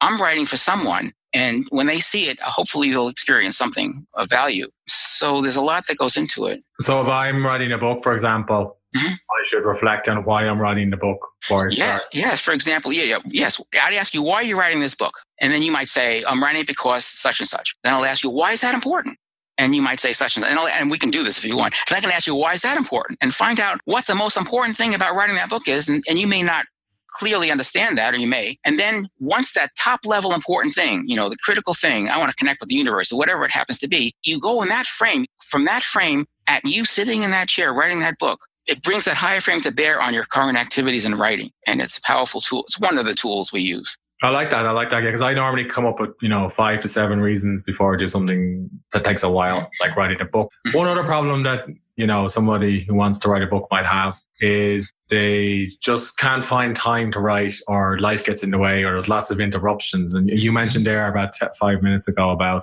I'm 0.00 0.20
writing 0.20 0.46
for 0.46 0.56
someone 0.56 1.12
and 1.32 1.66
when 1.70 1.86
they 1.86 2.00
see 2.00 2.28
it, 2.28 2.40
hopefully 2.40 2.90
they'll 2.90 3.08
experience 3.08 3.56
something 3.56 4.06
of 4.14 4.28
value. 4.28 4.68
So 4.88 5.40
there's 5.40 5.56
a 5.56 5.62
lot 5.62 5.86
that 5.86 5.96
goes 5.96 6.16
into 6.16 6.46
it. 6.46 6.62
So 6.80 7.00
if 7.00 7.08
I'm 7.08 7.44
writing 7.44 7.72
a 7.72 7.78
book, 7.78 8.02
for 8.02 8.12
example, 8.12 8.78
mm-hmm. 8.96 9.12
I 9.12 9.44
should 9.44 9.64
reflect 9.64 10.08
on 10.08 10.24
why 10.24 10.46
I'm 10.46 10.60
writing 10.60 10.90
the 10.90 10.96
book 10.96 11.18
for 11.42 11.68
Yeah, 11.70 11.98
start. 11.98 12.02
yes. 12.12 12.40
For 12.40 12.52
example, 12.52 12.92
yeah, 12.92 13.04
yeah, 13.04 13.18
yes. 13.26 13.60
I'd 13.80 13.94
ask 13.94 14.12
you, 14.12 14.22
why 14.22 14.40
you're 14.40 14.50
you 14.50 14.60
writing 14.60 14.80
this 14.80 14.94
book? 14.94 15.14
And 15.40 15.52
then 15.52 15.62
you 15.62 15.70
might 15.70 15.88
say, 15.88 16.24
I'm 16.26 16.42
writing 16.42 16.62
it 16.62 16.66
because 16.66 17.04
such 17.04 17.38
and 17.38 17.48
such. 17.48 17.76
Then 17.84 17.94
I'll 17.94 18.04
ask 18.04 18.24
you, 18.24 18.30
why 18.30 18.52
is 18.52 18.60
that 18.62 18.74
important? 18.74 19.16
And 19.56 19.74
you 19.74 19.82
might 19.82 20.00
say 20.00 20.12
such 20.12 20.36
and 20.36 20.44
such. 20.44 20.50
And, 20.50 20.58
and 20.58 20.90
we 20.90 20.98
can 20.98 21.10
do 21.10 21.22
this 21.22 21.38
if 21.38 21.44
you 21.44 21.56
want. 21.56 21.74
And 21.88 21.96
I 21.96 22.00
can 22.00 22.10
ask 22.10 22.26
you, 22.26 22.34
why 22.34 22.54
is 22.54 22.62
that 22.62 22.76
important? 22.76 23.18
And 23.20 23.34
find 23.34 23.60
out 23.60 23.80
what 23.84 24.06
the 24.06 24.14
most 24.14 24.36
important 24.36 24.76
thing 24.76 24.94
about 24.94 25.14
writing 25.14 25.36
that 25.36 25.50
book 25.50 25.68
is. 25.68 25.88
And, 25.88 26.02
and 26.08 26.18
you 26.18 26.26
may 26.26 26.42
not 26.42 26.64
clearly 27.12 27.50
understand 27.50 27.98
that, 27.98 28.14
or 28.14 28.18
you 28.18 28.26
may. 28.26 28.58
And 28.64 28.78
then 28.78 29.08
once 29.18 29.52
that 29.54 29.70
top 29.78 30.00
level 30.04 30.32
important 30.32 30.74
thing, 30.74 31.04
you 31.06 31.16
know, 31.16 31.28
the 31.28 31.36
critical 31.36 31.74
thing, 31.74 32.08
I 32.08 32.18
want 32.18 32.30
to 32.30 32.36
connect 32.36 32.60
with 32.60 32.68
the 32.68 32.76
universe 32.76 33.12
or 33.12 33.18
whatever 33.18 33.44
it 33.44 33.50
happens 33.50 33.78
to 33.80 33.88
be, 33.88 34.14
you 34.24 34.40
go 34.40 34.62
in 34.62 34.68
that 34.68 34.86
frame, 34.86 35.26
from 35.44 35.64
that 35.64 35.82
frame 35.82 36.26
at 36.46 36.64
you 36.64 36.84
sitting 36.84 37.22
in 37.22 37.30
that 37.30 37.48
chair 37.48 37.72
writing 37.72 38.00
that 38.00 38.18
book, 38.18 38.40
it 38.66 38.82
brings 38.82 39.04
that 39.06 39.16
higher 39.16 39.40
frame 39.40 39.60
to 39.62 39.72
bear 39.72 40.00
on 40.00 40.14
your 40.14 40.24
current 40.24 40.56
activities 40.56 41.04
and 41.04 41.18
writing. 41.18 41.50
And 41.66 41.80
it's 41.80 41.98
a 41.98 42.02
powerful 42.02 42.40
tool. 42.40 42.62
It's 42.64 42.78
one 42.78 42.98
of 42.98 43.06
the 43.06 43.14
tools 43.14 43.52
we 43.52 43.60
use. 43.60 43.96
I 44.22 44.28
like 44.28 44.50
that. 44.50 44.66
I 44.66 44.70
like 44.72 44.90
that 44.90 45.00
because 45.00 45.22
I 45.22 45.32
normally 45.32 45.64
come 45.64 45.86
up 45.86 45.98
with, 45.98 46.10
you 46.20 46.28
know, 46.28 46.50
five 46.50 46.82
to 46.82 46.88
seven 46.88 47.20
reasons 47.20 47.62
before 47.62 47.94
I 47.94 47.98
do 47.98 48.06
something 48.06 48.68
that 48.92 49.02
takes 49.02 49.22
a 49.22 49.30
while, 49.30 49.70
like 49.80 49.96
writing 49.96 50.20
a 50.20 50.26
book. 50.26 50.50
Mm-hmm. 50.66 50.78
One 50.78 50.88
other 50.88 51.04
problem 51.04 51.42
that, 51.44 51.64
you 52.00 52.06
know, 52.06 52.28
somebody 52.28 52.84
who 52.84 52.94
wants 52.94 53.18
to 53.20 53.28
write 53.28 53.42
a 53.42 53.46
book 53.46 53.68
might 53.70 53.86
have 53.86 54.18
is 54.40 54.90
they 55.10 55.68
just 55.82 56.16
can't 56.16 56.44
find 56.44 56.74
time 56.74 57.12
to 57.12 57.20
write 57.20 57.54
or 57.68 57.98
life 57.98 58.24
gets 58.24 58.42
in 58.42 58.50
the 58.50 58.58
way 58.58 58.82
or 58.84 58.92
there's 58.92 59.08
lots 59.08 59.30
of 59.30 59.38
interruptions. 59.38 60.14
And 60.14 60.30
you 60.30 60.50
mentioned 60.50 60.86
there 60.86 61.06
about 61.08 61.34
t- 61.34 61.46
five 61.58 61.82
minutes 61.82 62.08
ago 62.08 62.30
about 62.30 62.62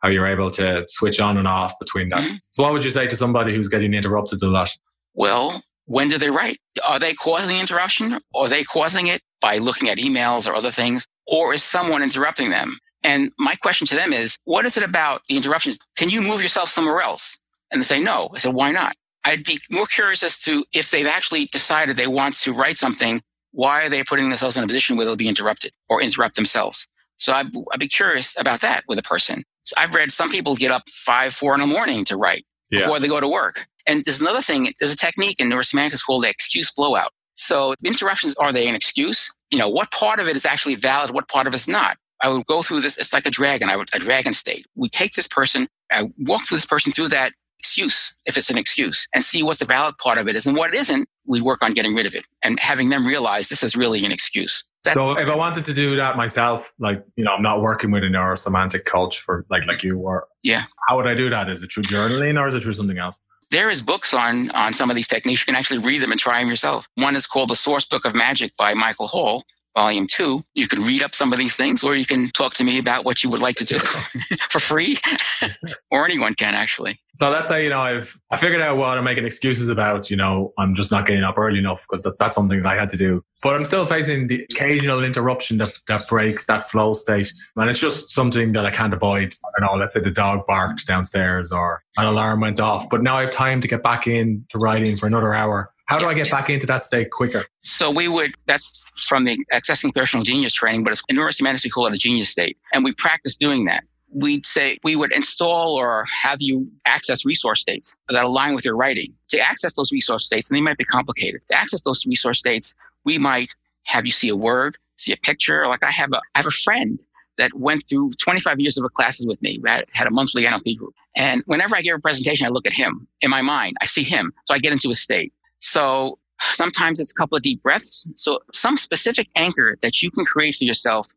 how 0.00 0.08
you're 0.08 0.26
able 0.26 0.50
to 0.52 0.84
switch 0.88 1.20
on 1.20 1.36
and 1.36 1.46
off 1.46 1.78
between 1.78 2.08
that. 2.08 2.22
Mm-hmm. 2.22 2.36
So 2.50 2.62
what 2.62 2.72
would 2.72 2.84
you 2.84 2.90
say 2.90 3.06
to 3.06 3.16
somebody 3.16 3.54
who's 3.54 3.68
getting 3.68 3.92
interrupted 3.92 4.42
a 4.42 4.46
lot? 4.46 4.70
Well, 5.14 5.62
when 5.84 6.08
do 6.08 6.16
they 6.16 6.30
write? 6.30 6.60
Are 6.86 6.98
they 6.98 7.14
causing 7.14 7.48
the 7.48 7.58
interruption? 7.58 8.18
Or 8.32 8.46
are 8.46 8.48
they 8.48 8.64
causing 8.64 9.08
it 9.08 9.20
by 9.40 9.58
looking 9.58 9.88
at 9.88 9.98
emails 9.98 10.50
or 10.50 10.54
other 10.54 10.70
things? 10.70 11.06
Or 11.26 11.52
is 11.52 11.62
someone 11.62 12.02
interrupting 12.02 12.50
them? 12.50 12.78
And 13.02 13.32
my 13.38 13.54
question 13.56 13.86
to 13.88 13.96
them 13.96 14.12
is, 14.12 14.38
what 14.44 14.64
is 14.64 14.76
it 14.76 14.82
about 14.82 15.22
the 15.28 15.36
interruptions? 15.36 15.78
Can 15.96 16.08
you 16.08 16.22
move 16.22 16.40
yourself 16.40 16.70
somewhere 16.70 17.00
else? 17.00 17.38
And 17.70 17.80
they 17.80 17.84
say, 17.84 18.00
no. 18.00 18.30
I 18.34 18.38
said, 18.38 18.54
why 18.54 18.70
not? 18.70 18.96
I'd 19.24 19.44
be 19.44 19.60
more 19.70 19.86
curious 19.86 20.22
as 20.22 20.38
to 20.40 20.64
if 20.72 20.90
they've 20.90 21.06
actually 21.06 21.46
decided 21.46 21.96
they 21.96 22.06
want 22.06 22.36
to 22.38 22.52
write 22.52 22.78
something, 22.78 23.20
why 23.52 23.82
are 23.82 23.88
they 23.88 24.02
putting 24.04 24.28
themselves 24.28 24.56
in 24.56 24.62
a 24.62 24.66
position 24.66 24.96
where 24.96 25.04
they'll 25.04 25.16
be 25.16 25.28
interrupted 25.28 25.72
or 25.88 26.00
interrupt 26.00 26.36
themselves? 26.36 26.86
So 27.16 27.32
I'd, 27.32 27.48
I'd 27.72 27.80
be 27.80 27.88
curious 27.88 28.38
about 28.38 28.60
that 28.60 28.84
with 28.88 28.98
a 28.98 29.02
person. 29.02 29.42
So 29.64 29.74
I've 29.76 29.94
read 29.94 30.12
some 30.12 30.30
people 30.30 30.54
get 30.56 30.70
up 30.70 30.88
five, 30.88 31.34
four 31.34 31.52
in 31.54 31.60
the 31.60 31.66
morning 31.66 32.04
to 32.06 32.16
write 32.16 32.46
yeah. 32.70 32.80
before 32.80 33.00
they 33.00 33.08
go 33.08 33.20
to 33.20 33.28
work. 33.28 33.66
And 33.86 34.04
there's 34.04 34.20
another 34.20 34.40
thing, 34.40 34.72
there's 34.78 34.92
a 34.92 34.96
technique 34.96 35.40
in 35.40 35.48
neurosemantics 35.48 36.04
called 36.04 36.24
the 36.24 36.28
excuse 36.28 36.70
blowout. 36.72 37.10
So 37.34 37.74
interruptions, 37.84 38.34
are 38.36 38.52
they 38.52 38.66
an 38.68 38.74
excuse? 38.74 39.30
You 39.50 39.58
know, 39.58 39.68
what 39.68 39.90
part 39.90 40.20
of 40.20 40.28
it 40.28 40.36
is 40.36 40.46
actually 40.46 40.74
valid? 40.74 41.10
What 41.10 41.28
part 41.28 41.46
of 41.46 41.54
it 41.54 41.56
is 41.56 41.68
not? 41.68 41.96
I 42.20 42.28
would 42.28 42.46
go 42.46 42.62
through 42.62 42.80
this. 42.80 42.96
It's 42.98 43.12
like 43.12 43.26
a 43.26 43.30
dragon. 43.30 43.68
I 43.68 43.76
would, 43.76 43.90
a 43.92 43.98
dragon 43.98 44.32
state. 44.32 44.66
We 44.74 44.88
take 44.88 45.12
this 45.12 45.28
person, 45.28 45.68
I 45.90 46.10
walk 46.18 46.46
through 46.46 46.58
this 46.58 46.66
person 46.66 46.92
through 46.92 47.08
that 47.08 47.32
excuse 47.78 48.14
if 48.26 48.36
it's 48.36 48.50
an 48.50 48.58
excuse 48.58 49.06
and 49.14 49.24
see 49.24 49.42
what 49.42 49.58
the 49.58 49.64
valid 49.64 49.96
part 49.98 50.18
of 50.18 50.28
it 50.28 50.34
is. 50.34 50.46
And 50.46 50.56
what 50.56 50.74
it 50.74 50.78
isn't, 50.78 51.08
we 51.26 51.40
work 51.40 51.62
on 51.62 51.74
getting 51.74 51.94
rid 51.94 52.06
of 52.06 52.14
it 52.14 52.26
and 52.42 52.58
having 52.58 52.88
them 52.88 53.06
realize 53.06 53.48
this 53.48 53.62
is 53.62 53.76
really 53.76 54.04
an 54.04 54.10
excuse. 54.10 54.64
That, 54.84 54.94
so 54.94 55.12
if 55.12 55.28
I 55.28 55.36
wanted 55.36 55.64
to 55.66 55.74
do 55.74 55.96
that 55.96 56.16
myself, 56.16 56.72
like, 56.78 57.04
you 57.16 57.24
know, 57.24 57.32
I'm 57.32 57.42
not 57.42 57.62
working 57.62 57.90
with 57.90 58.02
a 58.02 58.06
neurosemantic 58.06 58.84
coach 58.84 59.20
for 59.20 59.44
like, 59.50 59.66
like 59.66 59.82
you 59.82 59.96
were. 59.98 60.26
Yeah. 60.42 60.64
How 60.88 60.96
would 60.96 61.06
I 61.06 61.14
do 61.14 61.30
that? 61.30 61.48
Is 61.48 61.62
it 61.62 61.70
through 61.72 61.84
journaling 61.84 62.38
or 62.38 62.48
is 62.48 62.54
it 62.54 62.62
through 62.62 62.72
something 62.72 62.98
else? 62.98 63.20
There 63.50 63.70
is 63.70 63.80
books 63.80 64.12
on, 64.12 64.50
on 64.50 64.74
some 64.74 64.90
of 64.90 64.96
these 64.96 65.08
techniques. 65.08 65.42
You 65.42 65.46
can 65.46 65.56
actually 65.56 65.78
read 65.78 66.02
them 66.02 66.10
and 66.10 66.20
try 66.20 66.40
them 66.40 66.48
yourself. 66.48 66.86
One 66.96 67.16
is 67.16 67.26
called 67.26 67.50
The 67.50 67.56
Source 67.56 67.86
Book 67.86 68.04
of 68.04 68.14
Magic 68.14 68.52
by 68.58 68.74
Michael 68.74 69.08
Hall 69.08 69.44
volume 69.78 70.08
two. 70.08 70.40
You 70.54 70.66
can 70.66 70.82
read 70.82 71.04
up 71.04 71.14
some 71.14 71.32
of 71.32 71.38
these 71.38 71.54
things, 71.54 71.84
or 71.84 71.94
you 71.94 72.04
can 72.04 72.30
talk 72.30 72.52
to 72.54 72.64
me 72.64 72.80
about 72.80 73.04
what 73.04 73.22
you 73.22 73.30
would 73.30 73.40
like 73.40 73.54
to 73.56 73.64
do 73.64 73.78
for 74.50 74.58
free, 74.58 74.98
or 75.92 76.04
anyone 76.04 76.34
can 76.34 76.54
actually. 76.54 76.98
So 77.14 77.30
that's 77.30 77.48
how 77.48 77.56
you 77.56 77.70
know 77.70 77.80
I've 77.80 78.18
I 78.32 78.36
figured 78.36 78.60
out 78.60 78.76
what 78.76 78.98
I'm 78.98 79.04
making 79.04 79.24
excuses 79.24 79.68
about. 79.68 80.10
You 80.10 80.16
know, 80.16 80.52
I'm 80.58 80.74
just 80.74 80.90
not 80.90 81.06
getting 81.06 81.22
up 81.22 81.38
early 81.38 81.60
enough 81.60 81.86
because 81.88 82.02
that's 82.02 82.18
that's 82.18 82.34
something 82.34 82.60
that 82.60 82.68
I 82.68 82.76
had 82.76 82.90
to 82.90 82.96
do. 82.96 83.22
But 83.40 83.54
I'm 83.54 83.64
still 83.64 83.86
facing 83.86 84.26
the 84.26 84.44
occasional 84.50 85.04
interruption 85.04 85.58
that 85.58 85.78
that 85.86 86.08
breaks 86.08 86.46
that 86.46 86.68
flow 86.68 86.92
state, 86.92 87.32
and 87.54 87.70
it's 87.70 87.80
just 87.80 88.10
something 88.10 88.52
that 88.54 88.66
I 88.66 88.72
can't 88.72 88.92
avoid. 88.92 89.36
I 89.44 89.60
don't 89.60 89.72
know. 89.72 89.78
Let's 89.78 89.94
say 89.94 90.00
the 90.00 90.10
dog 90.10 90.44
barked 90.48 90.86
downstairs, 90.88 91.52
or 91.52 91.82
an 91.96 92.06
alarm 92.06 92.40
went 92.40 92.58
off, 92.58 92.88
but 92.90 93.02
now 93.02 93.16
I 93.18 93.22
have 93.22 93.30
time 93.30 93.60
to 93.60 93.68
get 93.68 93.84
back 93.84 94.08
in 94.08 94.44
to 94.50 94.58
writing 94.58 94.96
for 94.96 95.06
another 95.06 95.34
hour 95.34 95.72
how 95.88 95.98
do 95.98 96.04
I 96.04 96.12
get 96.12 96.30
back 96.30 96.50
into 96.50 96.66
that 96.66 96.84
state 96.84 97.10
quicker? 97.10 97.46
So 97.62 97.90
we 97.90 98.08
would, 98.08 98.34
that's 98.44 98.92
from 99.06 99.24
the 99.24 99.38
Accessing 99.50 99.94
Personal 99.94 100.22
Genius 100.22 100.52
training, 100.52 100.84
but 100.84 100.92
it's 100.92 101.02
in 101.08 101.16
neurosemantics, 101.16 101.64
we 101.64 101.70
call 101.70 101.86
it 101.86 101.94
a 101.94 101.96
genius 101.96 102.28
state. 102.28 102.58
And 102.74 102.84
we 102.84 102.92
practice 102.92 103.38
doing 103.38 103.64
that. 103.64 103.84
We'd 104.12 104.44
say 104.44 104.78
we 104.84 104.96
would 104.96 105.12
install 105.14 105.74
or 105.74 106.04
have 106.22 106.38
you 106.40 106.66
access 106.84 107.24
resource 107.24 107.62
states 107.62 107.96
that 108.10 108.22
align 108.22 108.54
with 108.54 108.66
your 108.66 108.76
writing. 108.76 109.14
To 109.28 109.40
access 109.40 109.74
those 109.74 109.90
resource 109.90 110.26
states, 110.26 110.50
and 110.50 110.56
they 110.56 110.60
might 110.60 110.76
be 110.76 110.84
complicated. 110.84 111.40
To 111.50 111.54
access 111.54 111.82
those 111.82 112.04
resource 112.06 112.38
states, 112.38 112.74
we 113.04 113.16
might 113.16 113.54
have 113.84 114.04
you 114.04 114.12
see 114.12 114.28
a 114.28 114.36
word, 114.36 114.76
see 114.96 115.12
a 115.12 115.16
picture. 115.16 115.66
Like 115.66 115.82
I 115.82 115.90
have 115.90 116.12
a, 116.12 116.20
I 116.34 116.38
have 116.40 116.46
a 116.46 116.50
friend 116.50 116.98
that 117.38 117.54
went 117.54 117.88
through 117.88 118.10
25 118.20 118.60
years 118.60 118.76
of 118.76 118.92
classes 118.92 119.26
with 119.26 119.40
me. 119.40 119.58
We 119.62 119.70
had, 119.70 119.86
had 119.92 120.06
a 120.06 120.10
monthly 120.10 120.44
NLP 120.44 120.76
group. 120.76 120.92
And 121.16 121.42
whenever 121.46 121.76
I 121.76 121.80
give 121.80 121.96
a 121.96 122.00
presentation, 122.00 122.46
I 122.46 122.50
look 122.50 122.66
at 122.66 122.72
him 122.72 123.06
in 123.22 123.30
my 123.30 123.40
mind. 123.40 123.76
I 123.80 123.86
see 123.86 124.02
him. 124.02 124.32
So 124.44 124.54
I 124.54 124.58
get 124.58 124.72
into 124.72 124.90
a 124.90 124.94
state. 124.94 125.32
So 125.60 126.18
sometimes 126.52 127.00
it's 127.00 127.12
a 127.12 127.14
couple 127.14 127.36
of 127.36 127.42
deep 127.42 127.62
breaths. 127.62 128.06
So 128.16 128.40
some 128.52 128.76
specific 128.76 129.28
anchor 129.36 129.76
that 129.82 130.02
you 130.02 130.10
can 130.10 130.24
create 130.24 130.56
for 130.56 130.64
yourself 130.64 131.08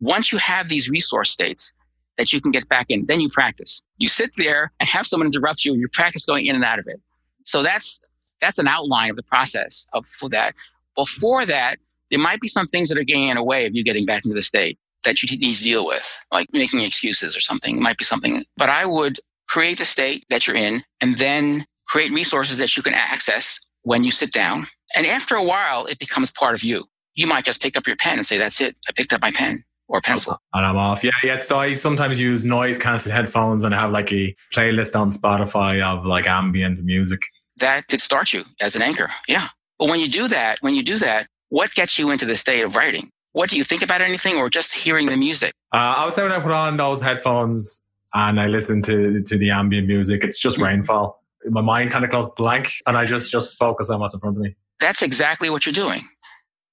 once 0.00 0.32
you 0.32 0.38
have 0.38 0.68
these 0.68 0.90
resource 0.90 1.30
states 1.30 1.72
that 2.16 2.32
you 2.32 2.40
can 2.40 2.52
get 2.52 2.68
back 2.68 2.86
in, 2.88 3.06
then 3.06 3.20
you 3.20 3.28
practice. 3.28 3.82
You 3.98 4.08
sit 4.08 4.30
there 4.36 4.72
and 4.80 4.88
have 4.88 5.06
someone 5.06 5.26
interrupt 5.26 5.64
you, 5.64 5.74
you 5.74 5.88
practice 5.88 6.24
going 6.26 6.46
in 6.46 6.54
and 6.54 6.64
out 6.64 6.78
of 6.78 6.86
it. 6.86 7.00
So 7.44 7.62
that's 7.62 8.00
that's 8.40 8.58
an 8.58 8.68
outline 8.68 9.10
of 9.10 9.16
the 9.16 9.22
process 9.22 9.86
of 9.92 10.06
for 10.06 10.28
that. 10.30 10.54
Before 10.96 11.46
that, 11.46 11.78
there 12.10 12.18
might 12.18 12.40
be 12.40 12.48
some 12.48 12.66
things 12.68 12.88
that 12.88 12.98
are 12.98 13.04
getting 13.04 13.28
in 13.28 13.36
the 13.36 13.42
way 13.42 13.66
of 13.66 13.74
you 13.74 13.82
getting 13.82 14.04
back 14.04 14.24
into 14.24 14.34
the 14.34 14.42
state 14.42 14.78
that 15.04 15.22
you 15.22 15.38
need 15.38 15.54
to 15.54 15.62
deal 15.62 15.86
with, 15.86 16.18
like 16.32 16.48
making 16.52 16.80
excuses 16.80 17.36
or 17.36 17.40
something. 17.40 17.76
It 17.76 17.80
might 17.80 17.98
be 17.98 18.04
something, 18.04 18.44
but 18.56 18.68
I 18.68 18.86
would 18.86 19.18
create 19.48 19.78
the 19.78 19.84
state 19.84 20.24
that 20.30 20.46
you're 20.46 20.56
in 20.56 20.84
and 21.00 21.18
then 21.18 21.66
create 21.86 22.12
resources 22.12 22.58
that 22.58 22.76
you 22.76 22.82
can 22.82 22.94
access 22.94 23.60
when 23.84 24.02
you 24.02 24.10
sit 24.10 24.32
down. 24.32 24.66
And 24.96 25.06
after 25.06 25.36
a 25.36 25.42
while, 25.42 25.86
it 25.86 25.98
becomes 25.98 26.30
part 26.30 26.54
of 26.54 26.64
you. 26.64 26.84
You 27.14 27.26
might 27.26 27.44
just 27.44 27.62
pick 27.62 27.76
up 27.76 27.86
your 27.86 27.96
pen 27.96 28.18
and 28.18 28.26
say, 28.26 28.38
that's 28.38 28.60
it. 28.60 28.76
I 28.88 28.92
picked 28.92 29.12
up 29.12 29.22
my 29.22 29.30
pen 29.30 29.64
or 29.88 30.00
pencil. 30.00 30.40
And 30.52 30.66
I'm 30.66 30.76
off. 30.76 31.04
Yeah, 31.04 31.12
yeah. 31.22 31.38
So 31.38 31.58
I 31.58 31.74
sometimes 31.74 32.18
use 32.18 32.44
noise 32.44 32.76
cancelling 32.78 33.14
headphones 33.14 33.62
and 33.62 33.74
I 33.74 33.80
have 33.80 33.92
like 33.92 34.10
a 34.12 34.34
playlist 34.52 34.98
on 34.98 35.10
Spotify 35.10 35.82
of 35.82 36.04
like 36.04 36.26
ambient 36.26 36.82
music. 36.82 37.22
That 37.58 37.86
could 37.86 38.00
start 38.00 38.32
you 38.32 38.44
as 38.60 38.74
an 38.74 38.82
anchor. 38.82 39.08
Yeah. 39.28 39.48
But 39.78 39.88
when 39.88 40.00
you 40.00 40.08
do 40.08 40.26
that, 40.28 40.58
when 40.60 40.74
you 40.74 40.82
do 40.82 40.98
that, 40.98 41.28
what 41.50 41.72
gets 41.74 41.98
you 41.98 42.10
into 42.10 42.24
the 42.24 42.36
state 42.36 42.62
of 42.62 42.74
writing? 42.74 43.10
What 43.32 43.50
do 43.50 43.56
you 43.56 43.64
think 43.64 43.82
about 43.82 44.00
anything 44.00 44.36
or 44.36 44.48
just 44.48 44.72
hearing 44.72 45.06
the 45.06 45.16
music? 45.16 45.52
Uh, 45.72 45.94
I 45.98 46.04
would 46.04 46.14
say 46.14 46.22
when 46.22 46.32
I 46.32 46.40
put 46.40 46.52
on 46.52 46.76
those 46.76 47.02
headphones 47.02 47.84
and 48.14 48.40
I 48.40 48.46
listen 48.46 48.80
to, 48.82 49.22
to 49.22 49.38
the 49.38 49.50
ambient 49.50 49.86
music, 49.86 50.24
it's 50.24 50.38
just 50.38 50.56
mm-hmm. 50.56 50.66
rainfall 50.66 51.23
my 51.46 51.60
mind 51.60 51.90
kind 51.90 52.04
of 52.04 52.10
goes 52.10 52.28
blank 52.36 52.72
and 52.86 52.96
I 52.96 53.04
just, 53.04 53.30
just 53.30 53.58
focus 53.58 53.90
on 53.90 54.00
what's 54.00 54.14
in 54.14 54.20
front 54.20 54.36
of 54.36 54.42
me. 54.42 54.54
That's 54.80 55.02
exactly 55.02 55.50
what 55.50 55.66
you're 55.66 55.72
doing. 55.72 56.02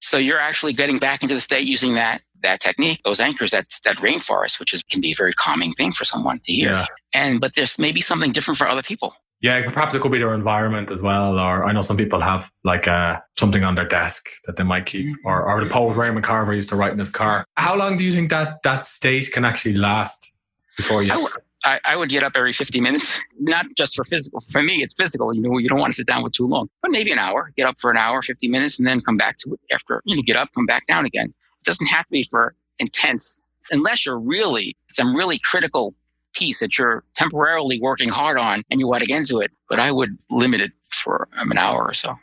So 0.01 0.17
you're 0.17 0.39
actually 0.39 0.73
getting 0.73 0.97
back 0.97 1.21
into 1.21 1.35
the 1.35 1.39
state 1.41 1.67
using 1.67 1.93
that 1.93 2.21
that 2.43 2.59
technique, 2.59 3.01
those 3.03 3.19
anchors, 3.19 3.51
that 3.51 3.65
that 3.85 3.97
rainforest, 3.97 4.59
which 4.59 4.73
is 4.73 4.81
can 4.83 4.99
be 4.99 5.11
a 5.11 5.15
very 5.15 5.33
calming 5.33 5.73
thing 5.73 5.91
for 5.91 6.05
someone 6.05 6.39
to 6.39 6.51
hear. 6.51 6.71
Yeah. 6.71 6.85
And 7.13 7.39
but 7.39 7.53
there's 7.55 7.77
maybe 7.77 8.01
something 8.01 8.31
different 8.31 8.57
for 8.57 8.67
other 8.67 8.81
people. 8.81 9.13
Yeah, 9.41 9.69
perhaps 9.71 9.95
it 9.95 10.01
could 10.01 10.11
be 10.11 10.19
their 10.19 10.35
environment 10.35 10.91
as 10.91 11.01
well. 11.01 11.39
Or 11.39 11.65
I 11.65 11.71
know 11.71 11.81
some 11.81 11.97
people 11.97 12.21
have 12.21 12.51
like 12.63 12.87
uh, 12.87 13.17
something 13.37 13.63
on 13.63 13.73
their 13.73 13.87
desk 13.87 14.29
that 14.45 14.55
they 14.55 14.63
might 14.63 14.85
keep. 14.85 15.05
Mm-hmm. 15.05 15.27
Or, 15.27 15.43
or 15.43 15.63
the 15.63 15.69
poet 15.69 15.95
Raymond 15.95 16.23
Carver 16.23 16.53
used 16.53 16.69
to 16.69 16.75
write 16.75 16.91
in 16.91 16.99
his 16.99 17.09
car. 17.09 17.45
How 17.57 17.75
long 17.75 17.97
do 17.97 18.03
you 18.03 18.11
think 18.11 18.29
that 18.29 18.61
that 18.63 18.85
state 18.85 19.31
can 19.31 19.43
actually 19.43 19.75
last 19.75 20.33
before 20.77 21.01
you? 21.01 21.11
I, 21.11 21.25
I, 21.63 21.95
would 21.95 22.09
get 22.09 22.23
up 22.23 22.33
every 22.35 22.53
50 22.53 22.79
minutes, 22.81 23.19
not 23.39 23.65
just 23.77 23.95
for 23.95 24.03
physical. 24.03 24.39
For 24.39 24.63
me, 24.63 24.81
it's 24.81 24.93
physical. 24.93 25.33
You 25.33 25.41
know, 25.41 25.57
you 25.57 25.69
don't 25.69 25.79
want 25.79 25.93
to 25.93 25.95
sit 25.95 26.07
down 26.07 26.23
with 26.23 26.33
too 26.33 26.47
long, 26.47 26.69
but 26.81 26.91
maybe 26.91 27.11
an 27.11 27.19
hour. 27.19 27.51
Get 27.55 27.67
up 27.67 27.75
for 27.79 27.91
an 27.91 27.97
hour, 27.97 28.21
50 28.21 28.47
minutes, 28.47 28.79
and 28.79 28.87
then 28.87 29.01
come 29.01 29.17
back 29.17 29.37
to 29.37 29.53
it 29.53 29.59
after. 29.73 30.01
You 30.05 30.15
know, 30.15 30.23
get 30.23 30.35
up, 30.35 30.49
come 30.55 30.65
back 30.65 30.87
down 30.87 31.05
again. 31.05 31.27
It 31.27 31.65
doesn't 31.65 31.87
have 31.87 32.05
to 32.05 32.11
be 32.11 32.23
for 32.23 32.55
intense, 32.79 33.39
unless 33.69 34.05
you're 34.05 34.19
really 34.19 34.75
some 34.91 35.15
really 35.15 35.39
critical 35.39 35.93
piece 36.33 36.59
that 36.61 36.77
you're 36.77 37.03
temporarily 37.13 37.79
working 37.81 38.09
hard 38.09 38.37
on 38.37 38.63
and 38.71 38.79
you 38.79 38.87
want 38.87 39.01
to 39.01 39.05
get 39.05 39.17
into 39.17 39.39
it. 39.39 39.51
But 39.69 39.79
I 39.79 39.91
would 39.91 40.17
limit 40.29 40.61
it 40.61 40.71
for 40.89 41.27
um, 41.37 41.51
an 41.51 41.57
hour 41.57 41.83
or 41.83 41.93
so. 41.93 42.15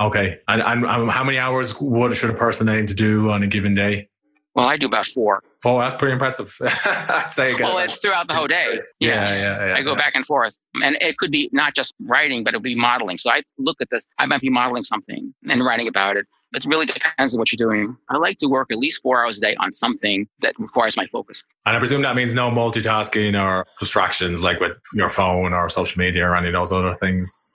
Okay, 0.00 0.38
and, 0.48 0.62
and 0.62 0.86
um, 0.86 1.08
how 1.08 1.22
many 1.22 1.38
hours 1.38 1.78
would 1.78 2.16
should 2.16 2.30
a 2.30 2.34
person 2.34 2.68
aim 2.68 2.86
to 2.86 2.94
do 2.94 3.30
on 3.30 3.42
a 3.42 3.46
given 3.46 3.74
day? 3.74 4.08
Well, 4.54 4.66
I 4.66 4.76
do 4.76 4.86
about 4.86 5.06
four. 5.06 5.42
Oh, 5.64 5.78
that's 5.78 5.94
pretty 5.94 6.12
impressive. 6.12 6.56
I'd 6.62 7.28
say 7.30 7.54
well, 7.54 7.78
it's 7.78 7.98
throughout 7.98 8.26
the 8.26 8.34
whole 8.34 8.48
day. 8.48 8.80
Yeah, 8.98 9.08
yeah, 9.08 9.36
yeah. 9.36 9.66
yeah 9.66 9.74
I 9.74 9.82
go 9.82 9.90
yeah. 9.90 9.96
back 9.96 10.16
and 10.16 10.26
forth, 10.26 10.58
and 10.82 10.96
it 11.00 11.18
could 11.18 11.30
be 11.30 11.48
not 11.52 11.74
just 11.74 11.94
writing, 12.00 12.42
but 12.42 12.50
it'll 12.54 12.60
be 12.60 12.74
modeling. 12.74 13.18
So 13.18 13.30
I 13.30 13.42
look 13.58 13.76
at 13.80 13.88
this. 13.90 14.06
I 14.18 14.26
might 14.26 14.40
be 14.40 14.50
modeling 14.50 14.82
something 14.82 15.32
and 15.48 15.64
writing 15.64 15.86
about 15.86 16.16
it. 16.16 16.26
It 16.52 16.64
really 16.64 16.86
depends 16.86 17.32
on 17.32 17.38
what 17.38 17.52
you're 17.52 17.68
doing. 17.68 17.96
I 18.08 18.16
like 18.16 18.38
to 18.38 18.48
work 18.48 18.72
at 18.72 18.78
least 18.78 19.02
four 19.02 19.24
hours 19.24 19.38
a 19.38 19.40
day 19.40 19.54
on 19.56 19.70
something 19.70 20.26
that 20.40 20.58
requires 20.58 20.96
my 20.96 21.06
focus. 21.06 21.44
And 21.64 21.76
I 21.76 21.78
presume 21.78 22.02
that 22.02 22.16
means 22.16 22.34
no 22.34 22.50
multitasking 22.50 23.40
or 23.40 23.66
distractions 23.78 24.42
like 24.42 24.58
with 24.58 24.72
your 24.94 25.10
phone 25.10 25.52
or 25.52 25.68
social 25.68 26.00
media 26.00 26.26
or 26.26 26.34
any 26.34 26.48
of 26.48 26.54
those 26.54 26.72
other 26.72 26.96
things. 26.96 27.46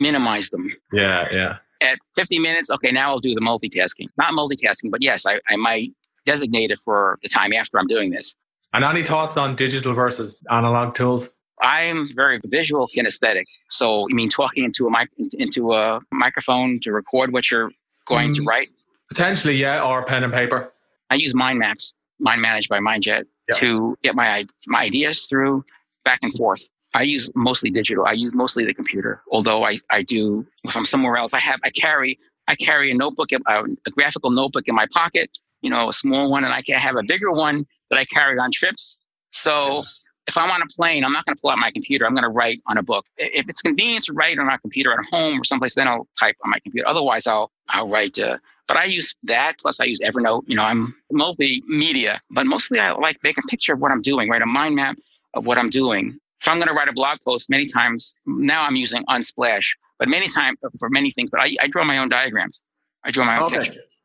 Minimize 0.00 0.50
them. 0.50 0.70
Yeah, 0.92 1.28
yeah. 1.32 1.56
At 1.80 1.98
50 2.14 2.40
minutes, 2.40 2.70
okay, 2.70 2.92
now 2.92 3.08
I'll 3.08 3.20
do 3.20 3.34
the 3.34 3.40
multitasking. 3.40 4.08
Not 4.18 4.34
multitasking, 4.34 4.90
but 4.90 5.00
yes, 5.02 5.24
I, 5.24 5.40
I 5.48 5.56
might 5.56 5.92
designated 6.24 6.78
for 6.78 7.18
the 7.22 7.28
time 7.28 7.52
after 7.52 7.78
I'm 7.78 7.86
doing 7.86 8.10
this. 8.10 8.36
And 8.72 8.84
any 8.84 9.04
thoughts 9.04 9.36
on 9.36 9.54
digital 9.54 9.92
versus 9.92 10.36
analog 10.50 10.94
tools? 10.94 11.34
I'm 11.60 12.08
very 12.14 12.40
visual 12.46 12.88
kinesthetic. 12.88 13.44
So, 13.68 14.06
I 14.10 14.14
mean, 14.14 14.28
talking 14.28 14.64
into 14.64 14.86
a 14.86 14.90
mic 14.90 15.10
into 15.38 15.72
a 15.72 16.00
microphone 16.10 16.80
to 16.80 16.92
record 16.92 17.32
what 17.32 17.50
you're 17.50 17.70
going 18.06 18.30
mm, 18.30 18.36
to 18.36 18.42
write. 18.44 18.70
Potentially, 19.08 19.56
yeah, 19.56 19.82
or 19.82 20.04
pen 20.04 20.24
and 20.24 20.32
paper. 20.32 20.72
I 21.10 21.16
use 21.16 21.34
mind 21.34 21.58
maps, 21.58 21.92
MindManager 22.20 22.68
by 22.68 22.78
MindJet, 22.78 23.24
yep. 23.48 23.58
to 23.58 23.96
get 24.02 24.14
my 24.14 24.46
my 24.66 24.80
ideas 24.82 25.26
through 25.26 25.64
back 26.04 26.20
and 26.22 26.32
forth. 26.32 26.68
I 26.94 27.02
use 27.02 27.30
mostly 27.34 27.70
digital. 27.70 28.06
I 28.06 28.12
use 28.12 28.34
mostly 28.34 28.64
the 28.64 28.74
computer. 28.74 29.22
Although 29.30 29.64
I, 29.64 29.78
I 29.90 30.02
do, 30.02 30.46
if 30.64 30.76
I'm 30.76 30.84
somewhere 30.84 31.16
else, 31.16 31.32
I 31.34 31.40
have 31.40 31.60
I 31.64 31.70
carry 31.70 32.18
I 32.48 32.54
carry 32.56 32.90
a 32.90 32.94
notebook, 32.94 33.30
a, 33.32 33.38
a 33.46 33.90
graphical 33.90 34.30
notebook 34.30 34.66
in 34.66 34.74
my 34.74 34.86
pocket 34.92 35.30
you 35.62 35.70
know, 35.70 35.88
a 35.88 35.92
small 35.92 36.30
one 36.30 36.44
and 36.44 36.52
I 36.52 36.62
can 36.62 36.78
have 36.78 36.96
a 36.96 37.02
bigger 37.02 37.32
one 37.32 37.66
that 37.90 37.98
I 37.98 38.04
carry 38.04 38.38
on 38.38 38.50
trips. 38.52 38.98
So 39.30 39.84
if 40.26 40.38
I'm 40.38 40.50
on 40.50 40.62
a 40.62 40.66
plane, 40.66 41.04
I'm 41.04 41.12
not 41.12 41.24
going 41.24 41.36
to 41.36 41.40
pull 41.40 41.50
out 41.50 41.58
my 41.58 41.70
computer. 41.70 42.06
I'm 42.06 42.14
going 42.14 42.22
to 42.22 42.28
write 42.28 42.60
on 42.66 42.78
a 42.78 42.82
book. 42.82 43.06
If 43.16 43.48
it's 43.48 43.60
convenient 43.60 44.04
to 44.04 44.12
write 44.12 44.38
on 44.38 44.46
my 44.46 44.56
computer 44.58 44.92
at 44.92 45.00
home 45.10 45.40
or 45.40 45.44
someplace, 45.44 45.74
then 45.74 45.88
I'll 45.88 46.06
type 46.18 46.36
on 46.44 46.50
my 46.50 46.58
computer. 46.60 46.86
Otherwise, 46.88 47.26
I'll 47.26 47.50
I'll 47.68 47.88
write. 47.88 48.18
Uh, 48.18 48.38
but 48.68 48.76
I 48.76 48.84
use 48.84 49.14
that. 49.24 49.58
Plus, 49.58 49.80
I 49.80 49.84
use 49.84 50.00
Evernote. 50.00 50.44
You 50.46 50.56
know, 50.56 50.62
I'm 50.62 50.94
mostly 51.10 51.62
media, 51.66 52.20
but 52.30 52.46
mostly 52.46 52.78
I 52.78 52.92
like 52.92 53.18
make 53.22 53.38
a 53.38 53.42
picture 53.48 53.74
of 53.74 53.80
what 53.80 53.90
I'm 53.90 54.02
doing. 54.02 54.28
Write 54.28 54.42
a 54.42 54.46
mind 54.46 54.76
map 54.76 54.96
of 55.34 55.46
what 55.46 55.58
I'm 55.58 55.70
doing. 55.70 56.18
If 56.40 56.48
I'm 56.48 56.56
going 56.56 56.68
to 56.68 56.74
write 56.74 56.88
a 56.88 56.92
blog 56.92 57.18
post, 57.24 57.50
many 57.50 57.66
times 57.66 58.16
now 58.26 58.62
I'm 58.62 58.76
using 58.76 59.04
Unsplash, 59.06 59.66
but 59.98 60.08
many 60.08 60.28
times 60.28 60.58
for 60.78 60.88
many 60.88 61.10
things. 61.12 61.30
But 61.30 61.40
I, 61.40 61.56
I 61.60 61.68
draw 61.68 61.84
my 61.84 61.98
own 61.98 62.08
diagrams. 62.08 62.62
I 63.04 63.10
draw 63.10 63.24
my 63.24 63.38
own 63.38 63.44
okay. 63.44 63.58
pictures. 63.58 64.01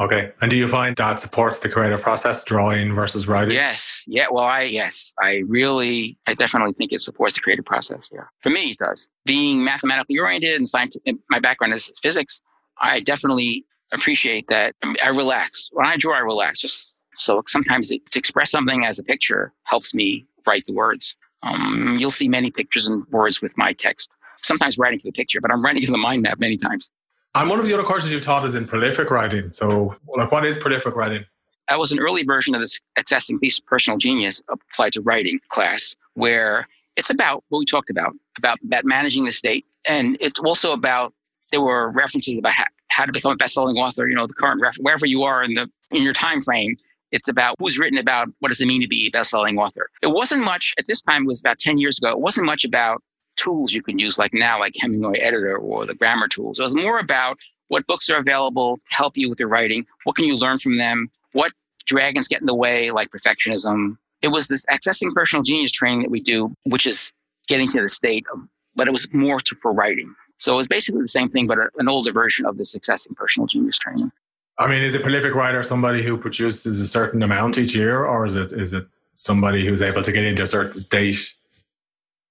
Okay. 0.00 0.32
And 0.40 0.50
do 0.50 0.56
you 0.56 0.66
find 0.66 0.96
that 0.96 1.20
supports 1.20 1.60
the 1.60 1.68
creative 1.68 2.02
process, 2.02 2.42
drawing 2.42 2.94
versus 2.94 3.28
writing? 3.28 3.54
Yes. 3.54 4.02
Yeah. 4.08 4.26
Well, 4.30 4.44
I, 4.44 4.62
yes, 4.62 5.14
I 5.22 5.42
really, 5.46 6.18
I 6.26 6.34
definitely 6.34 6.72
think 6.72 6.92
it 6.92 7.00
supports 7.00 7.36
the 7.36 7.40
creative 7.40 7.64
process. 7.64 8.10
Yeah. 8.12 8.24
For 8.40 8.50
me, 8.50 8.72
it 8.72 8.78
does. 8.78 9.08
Being 9.24 9.62
mathematically 9.62 10.18
oriented 10.18 10.56
and 10.56 10.66
scientific, 10.66 11.14
my 11.30 11.38
background 11.38 11.74
is 11.74 11.92
physics, 12.02 12.42
I 12.80 13.00
definitely 13.00 13.64
appreciate 13.92 14.48
that. 14.48 14.74
I 15.02 15.08
relax. 15.08 15.68
When 15.72 15.86
I 15.86 15.96
draw, 15.96 16.16
I 16.16 16.20
relax. 16.20 16.60
Just 16.60 16.92
so 17.14 17.42
sometimes 17.46 17.90
it, 17.90 18.10
to 18.10 18.18
express 18.18 18.50
something 18.50 18.84
as 18.84 18.98
a 18.98 19.04
picture 19.04 19.52
helps 19.64 19.94
me 19.94 20.26
write 20.46 20.64
the 20.64 20.74
words. 20.74 21.14
Um, 21.42 21.96
you'll 22.00 22.10
see 22.10 22.28
many 22.28 22.50
pictures 22.50 22.86
and 22.86 23.06
words 23.10 23.40
with 23.40 23.56
my 23.56 23.72
text. 23.72 24.10
Sometimes 24.42 24.76
writing 24.76 24.98
to 24.98 25.08
the 25.08 25.12
picture, 25.12 25.40
but 25.40 25.50
I'm 25.50 25.62
writing 25.62 25.82
to 25.82 25.90
the 25.90 25.98
mind 25.98 26.22
map 26.22 26.38
many 26.38 26.56
times. 26.56 26.90
And 27.36 27.50
one 27.50 27.58
of 27.58 27.66
the 27.66 27.74
other 27.74 27.82
courses 27.82 28.12
you've 28.12 28.22
taught 28.22 28.44
is 28.44 28.54
in 28.54 28.66
prolific 28.66 29.10
writing. 29.10 29.50
So, 29.50 29.96
like, 30.16 30.30
what 30.30 30.46
is 30.46 30.56
prolific 30.56 30.94
writing? 30.94 31.24
That 31.68 31.78
was 31.78 31.90
an 31.92 31.98
early 31.98 32.22
version 32.22 32.54
of 32.54 32.60
this 32.60 32.80
accessing 32.98 33.38
personal 33.66 33.98
genius 33.98 34.42
applied 34.48 34.92
to 34.92 35.00
writing 35.00 35.40
class, 35.48 35.96
where 36.14 36.68
it's 36.96 37.10
about 37.10 37.42
what 37.48 37.58
we 37.58 37.64
talked 37.64 37.90
about, 37.90 38.14
about 38.38 38.58
that 38.64 38.84
managing 38.84 39.24
the 39.24 39.32
state. 39.32 39.64
And 39.88 40.16
it's 40.20 40.38
also 40.38 40.72
about, 40.72 41.12
there 41.50 41.60
were 41.60 41.90
references 41.90 42.38
about 42.38 42.52
how, 42.54 42.64
how 42.88 43.04
to 43.04 43.12
become 43.12 43.32
a 43.32 43.36
best-selling 43.36 43.76
author, 43.78 44.06
you 44.08 44.14
know, 44.14 44.26
the 44.26 44.34
current 44.34 44.60
ref, 44.60 44.76
wherever 44.76 45.06
you 45.06 45.24
are 45.24 45.42
in 45.42 45.54
the, 45.54 45.68
in 45.90 46.02
your 46.02 46.12
time 46.12 46.40
frame, 46.40 46.76
it's 47.10 47.28
about 47.28 47.56
who's 47.58 47.78
written 47.78 47.98
about 47.98 48.28
what 48.40 48.48
does 48.48 48.60
it 48.60 48.66
mean 48.66 48.80
to 48.80 48.88
be 48.88 49.06
a 49.06 49.10
best-selling 49.10 49.58
author. 49.58 49.88
It 50.02 50.08
wasn't 50.08 50.44
much 50.44 50.74
at 50.78 50.86
this 50.86 51.02
time. 51.02 51.24
It 51.24 51.28
was 51.28 51.40
about 51.40 51.58
ten 51.58 51.78
years 51.78 51.98
ago. 51.98 52.10
It 52.10 52.20
wasn't 52.20 52.46
much 52.46 52.64
about 52.64 53.02
tools 53.36 53.72
you 53.72 53.82
can 53.82 53.98
use 53.98 54.18
like 54.18 54.32
now, 54.34 54.58
like 54.58 54.74
Hemingway 54.78 55.18
Editor 55.18 55.56
or 55.56 55.86
the 55.86 55.94
grammar 55.94 56.28
tools. 56.28 56.58
It 56.58 56.62
was 56.62 56.74
more 56.74 56.98
about 56.98 57.38
what 57.68 57.86
books 57.86 58.10
are 58.10 58.18
available 58.18 58.76
to 58.76 58.96
help 58.96 59.16
you 59.16 59.28
with 59.28 59.40
your 59.40 59.48
writing. 59.48 59.86
What 60.04 60.16
can 60.16 60.24
you 60.26 60.36
learn 60.36 60.58
from 60.58 60.76
them? 60.78 61.10
What 61.32 61.52
dragons 61.86 62.28
get 62.28 62.40
in 62.40 62.46
the 62.46 62.54
way, 62.54 62.90
like 62.90 63.10
perfectionism. 63.10 63.96
It 64.22 64.28
was 64.28 64.48
this 64.48 64.64
accessing 64.66 65.12
personal 65.12 65.42
genius 65.42 65.72
training 65.72 66.02
that 66.02 66.10
we 66.10 66.20
do, 66.20 66.54
which 66.64 66.86
is 66.86 67.12
getting 67.46 67.66
to 67.68 67.82
the 67.82 67.88
state 67.88 68.24
of, 68.32 68.40
but 68.74 68.88
it 68.88 68.90
was 68.90 69.12
more 69.12 69.40
to, 69.40 69.54
for 69.56 69.72
writing. 69.72 70.14
So 70.38 70.54
it 70.54 70.56
was 70.56 70.68
basically 70.68 71.02
the 71.02 71.08
same 71.08 71.28
thing, 71.28 71.46
but 71.46 71.58
an 71.76 71.88
older 71.88 72.12
version 72.12 72.46
of 72.46 72.56
this 72.56 72.74
accessing 72.74 73.14
personal 73.14 73.46
genius 73.46 73.78
training. 73.78 74.10
I 74.58 74.68
mean, 74.68 74.82
is 74.82 74.94
a 74.94 75.00
prolific 75.00 75.34
writer 75.34 75.62
somebody 75.62 76.02
who 76.02 76.16
produces 76.16 76.80
a 76.80 76.86
certain 76.86 77.22
amount 77.22 77.58
each 77.58 77.74
year, 77.74 78.04
or 78.04 78.24
is 78.24 78.36
it 78.36 78.52
is 78.52 78.72
it 78.72 78.86
somebody 79.14 79.66
who's 79.66 79.82
able 79.82 80.02
to 80.02 80.12
get 80.12 80.24
into 80.24 80.42
a 80.42 80.46
certain 80.46 80.72
state? 80.72 81.34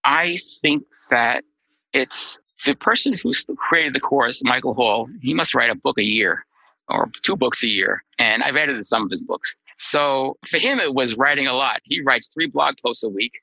I 0.03 0.37
think 0.61 0.83
that 1.09 1.43
it's 1.93 2.39
the 2.65 2.75
person 2.75 3.13
who 3.13 3.33
created 3.55 3.93
the 3.93 3.99
course, 3.99 4.41
Michael 4.43 4.73
Hall. 4.73 5.09
He 5.21 5.33
must 5.33 5.53
write 5.55 5.69
a 5.69 5.75
book 5.75 5.97
a 5.99 6.03
year 6.03 6.45
or 6.89 7.09
two 7.23 7.35
books 7.35 7.63
a 7.63 7.67
year, 7.67 8.03
and 8.19 8.43
I've 8.43 8.55
edited 8.55 8.85
some 8.85 9.03
of 9.03 9.11
his 9.11 9.21
books. 9.21 9.55
So 9.77 10.37
for 10.45 10.59
him, 10.59 10.79
it 10.79 10.93
was 10.93 11.15
writing 11.15 11.47
a 11.47 11.53
lot. 11.53 11.81
He 11.83 12.01
writes 12.01 12.29
three 12.33 12.47
blog 12.47 12.75
posts 12.83 13.03
a 13.03 13.09
week. 13.09 13.33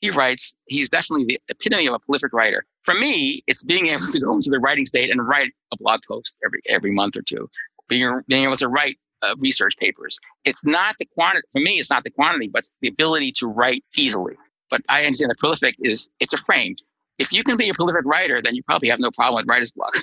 He 0.00 0.10
writes. 0.10 0.54
He's 0.66 0.88
definitely 0.90 1.24
the 1.26 1.40
epitome 1.48 1.86
of 1.86 1.94
a 1.94 1.98
prolific 1.98 2.32
writer. 2.32 2.66
For 2.82 2.94
me, 2.94 3.42
it's 3.46 3.64
being 3.64 3.88
able 3.88 4.06
to 4.06 4.20
go 4.20 4.34
into 4.34 4.50
the 4.50 4.58
writing 4.58 4.86
state 4.86 5.10
and 5.10 5.26
write 5.26 5.52
a 5.72 5.76
blog 5.78 6.00
post 6.06 6.38
every 6.44 6.60
every 6.68 6.92
month 6.92 7.16
or 7.16 7.22
two 7.22 7.48
being, 7.88 8.20
being 8.28 8.44
able 8.44 8.56
to 8.56 8.68
write 8.68 8.98
uh, 9.22 9.34
research 9.38 9.76
papers. 9.78 10.18
It's 10.44 10.64
not 10.64 10.96
the 10.98 11.06
quantity, 11.06 11.46
for 11.52 11.60
me, 11.60 11.78
it's 11.78 11.90
not 11.90 12.04
the 12.04 12.10
quantity, 12.10 12.48
but 12.48 12.64
the 12.82 12.88
ability 12.88 13.32
to 13.38 13.46
write 13.46 13.84
easily. 13.96 14.34
But 14.74 14.82
I 14.88 15.04
understand 15.04 15.30
that 15.30 15.38
prolific 15.38 15.76
is, 15.84 16.10
it's 16.18 16.32
a 16.32 16.38
frame. 16.38 16.74
If 17.18 17.32
you 17.32 17.44
can 17.44 17.56
be 17.56 17.68
a 17.68 17.74
prolific 17.74 18.04
writer, 18.04 18.42
then 18.42 18.56
you 18.56 18.62
probably 18.64 18.88
have 18.88 18.98
no 18.98 19.12
problem 19.12 19.42
with 19.42 19.48
writer's 19.48 19.70
block. 19.70 19.94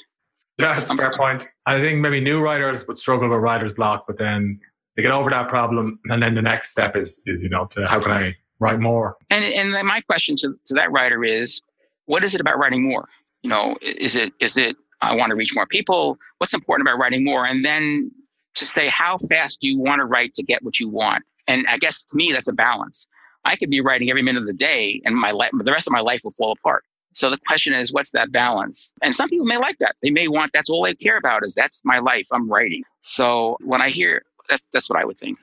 Yeah, 0.57 0.73
that's 0.73 0.89
a 0.89 0.95
fair 0.95 1.11
point. 1.17 1.45
I 1.65 1.81
think 1.81 1.99
maybe 1.99 2.21
new 2.21 2.39
writers 2.39 2.87
would 2.87 2.97
struggle 2.97 3.27
with 3.27 3.39
writer's 3.39 3.73
block, 3.73 4.05
but 4.07 4.17
then 4.17 4.61
they 4.95 5.01
get 5.01 5.11
over 5.11 5.29
that 5.29 5.49
problem. 5.49 5.99
And 6.05 6.23
then 6.23 6.35
the 6.35 6.41
next 6.41 6.69
step 6.69 6.95
is, 6.95 7.21
is 7.25 7.43
you 7.43 7.49
know, 7.49 7.65
to 7.71 7.85
how 7.85 7.99
can 7.99 8.13
I 8.13 8.37
write 8.59 8.79
more? 8.79 9.17
And, 9.29 9.43
and 9.43 9.73
then 9.73 9.85
my 9.85 9.99
question 9.99 10.37
to, 10.37 10.57
to 10.67 10.73
that 10.75 10.89
writer 10.93 11.25
is, 11.25 11.61
what 12.05 12.23
is 12.23 12.33
it 12.33 12.39
about 12.39 12.57
writing 12.57 12.81
more? 12.81 13.09
You 13.41 13.49
know, 13.49 13.75
is 13.81 14.15
it, 14.15 14.31
is 14.39 14.55
it 14.55 14.77
I 15.01 15.17
want 15.17 15.31
to 15.31 15.35
reach 15.35 15.51
more 15.53 15.67
people. 15.67 16.17
What's 16.37 16.53
important 16.53 16.87
about 16.87 16.97
writing 16.97 17.25
more? 17.25 17.45
And 17.45 17.65
then 17.65 18.09
to 18.55 18.65
say, 18.65 18.87
how 18.87 19.17
fast 19.29 19.59
do 19.59 19.67
you 19.67 19.77
want 19.77 19.99
to 19.99 20.05
write 20.05 20.33
to 20.35 20.43
get 20.43 20.63
what 20.63 20.79
you 20.79 20.87
want? 20.87 21.25
And 21.47 21.67
I 21.67 21.77
guess 21.77 22.05
to 22.05 22.15
me, 22.15 22.31
that's 22.31 22.47
a 22.47 22.53
balance. 22.53 23.05
I 23.45 23.55
could 23.55 23.69
be 23.69 23.81
writing 23.81 24.09
every 24.09 24.21
minute 24.21 24.41
of 24.41 24.47
the 24.47 24.53
day 24.53 25.01
and 25.05 25.15
my 25.15 25.31
life, 25.31 25.51
the 25.53 25.71
rest 25.71 25.87
of 25.87 25.93
my 25.93 26.01
life 26.01 26.21
will 26.23 26.31
fall 26.31 26.51
apart. 26.51 26.83
So 27.13 27.29
the 27.29 27.37
question 27.45 27.73
is, 27.73 27.91
what's 27.91 28.11
that 28.11 28.31
balance? 28.31 28.93
And 29.01 29.13
some 29.13 29.27
people 29.27 29.45
may 29.45 29.57
like 29.57 29.77
that. 29.79 29.95
They 30.01 30.11
may 30.11 30.27
want, 30.27 30.51
that's 30.53 30.69
all 30.69 30.83
they 30.83 30.95
care 30.95 31.17
about 31.17 31.43
is 31.43 31.53
that's 31.53 31.81
my 31.83 31.99
life. 31.99 32.27
I'm 32.31 32.49
writing. 32.49 32.83
So 33.01 33.57
when 33.61 33.81
I 33.81 33.89
hear, 33.89 34.23
that's, 34.47 34.65
that's 34.71 34.89
what 34.89 34.99
I 34.99 35.05
would 35.05 35.17
think. 35.17 35.37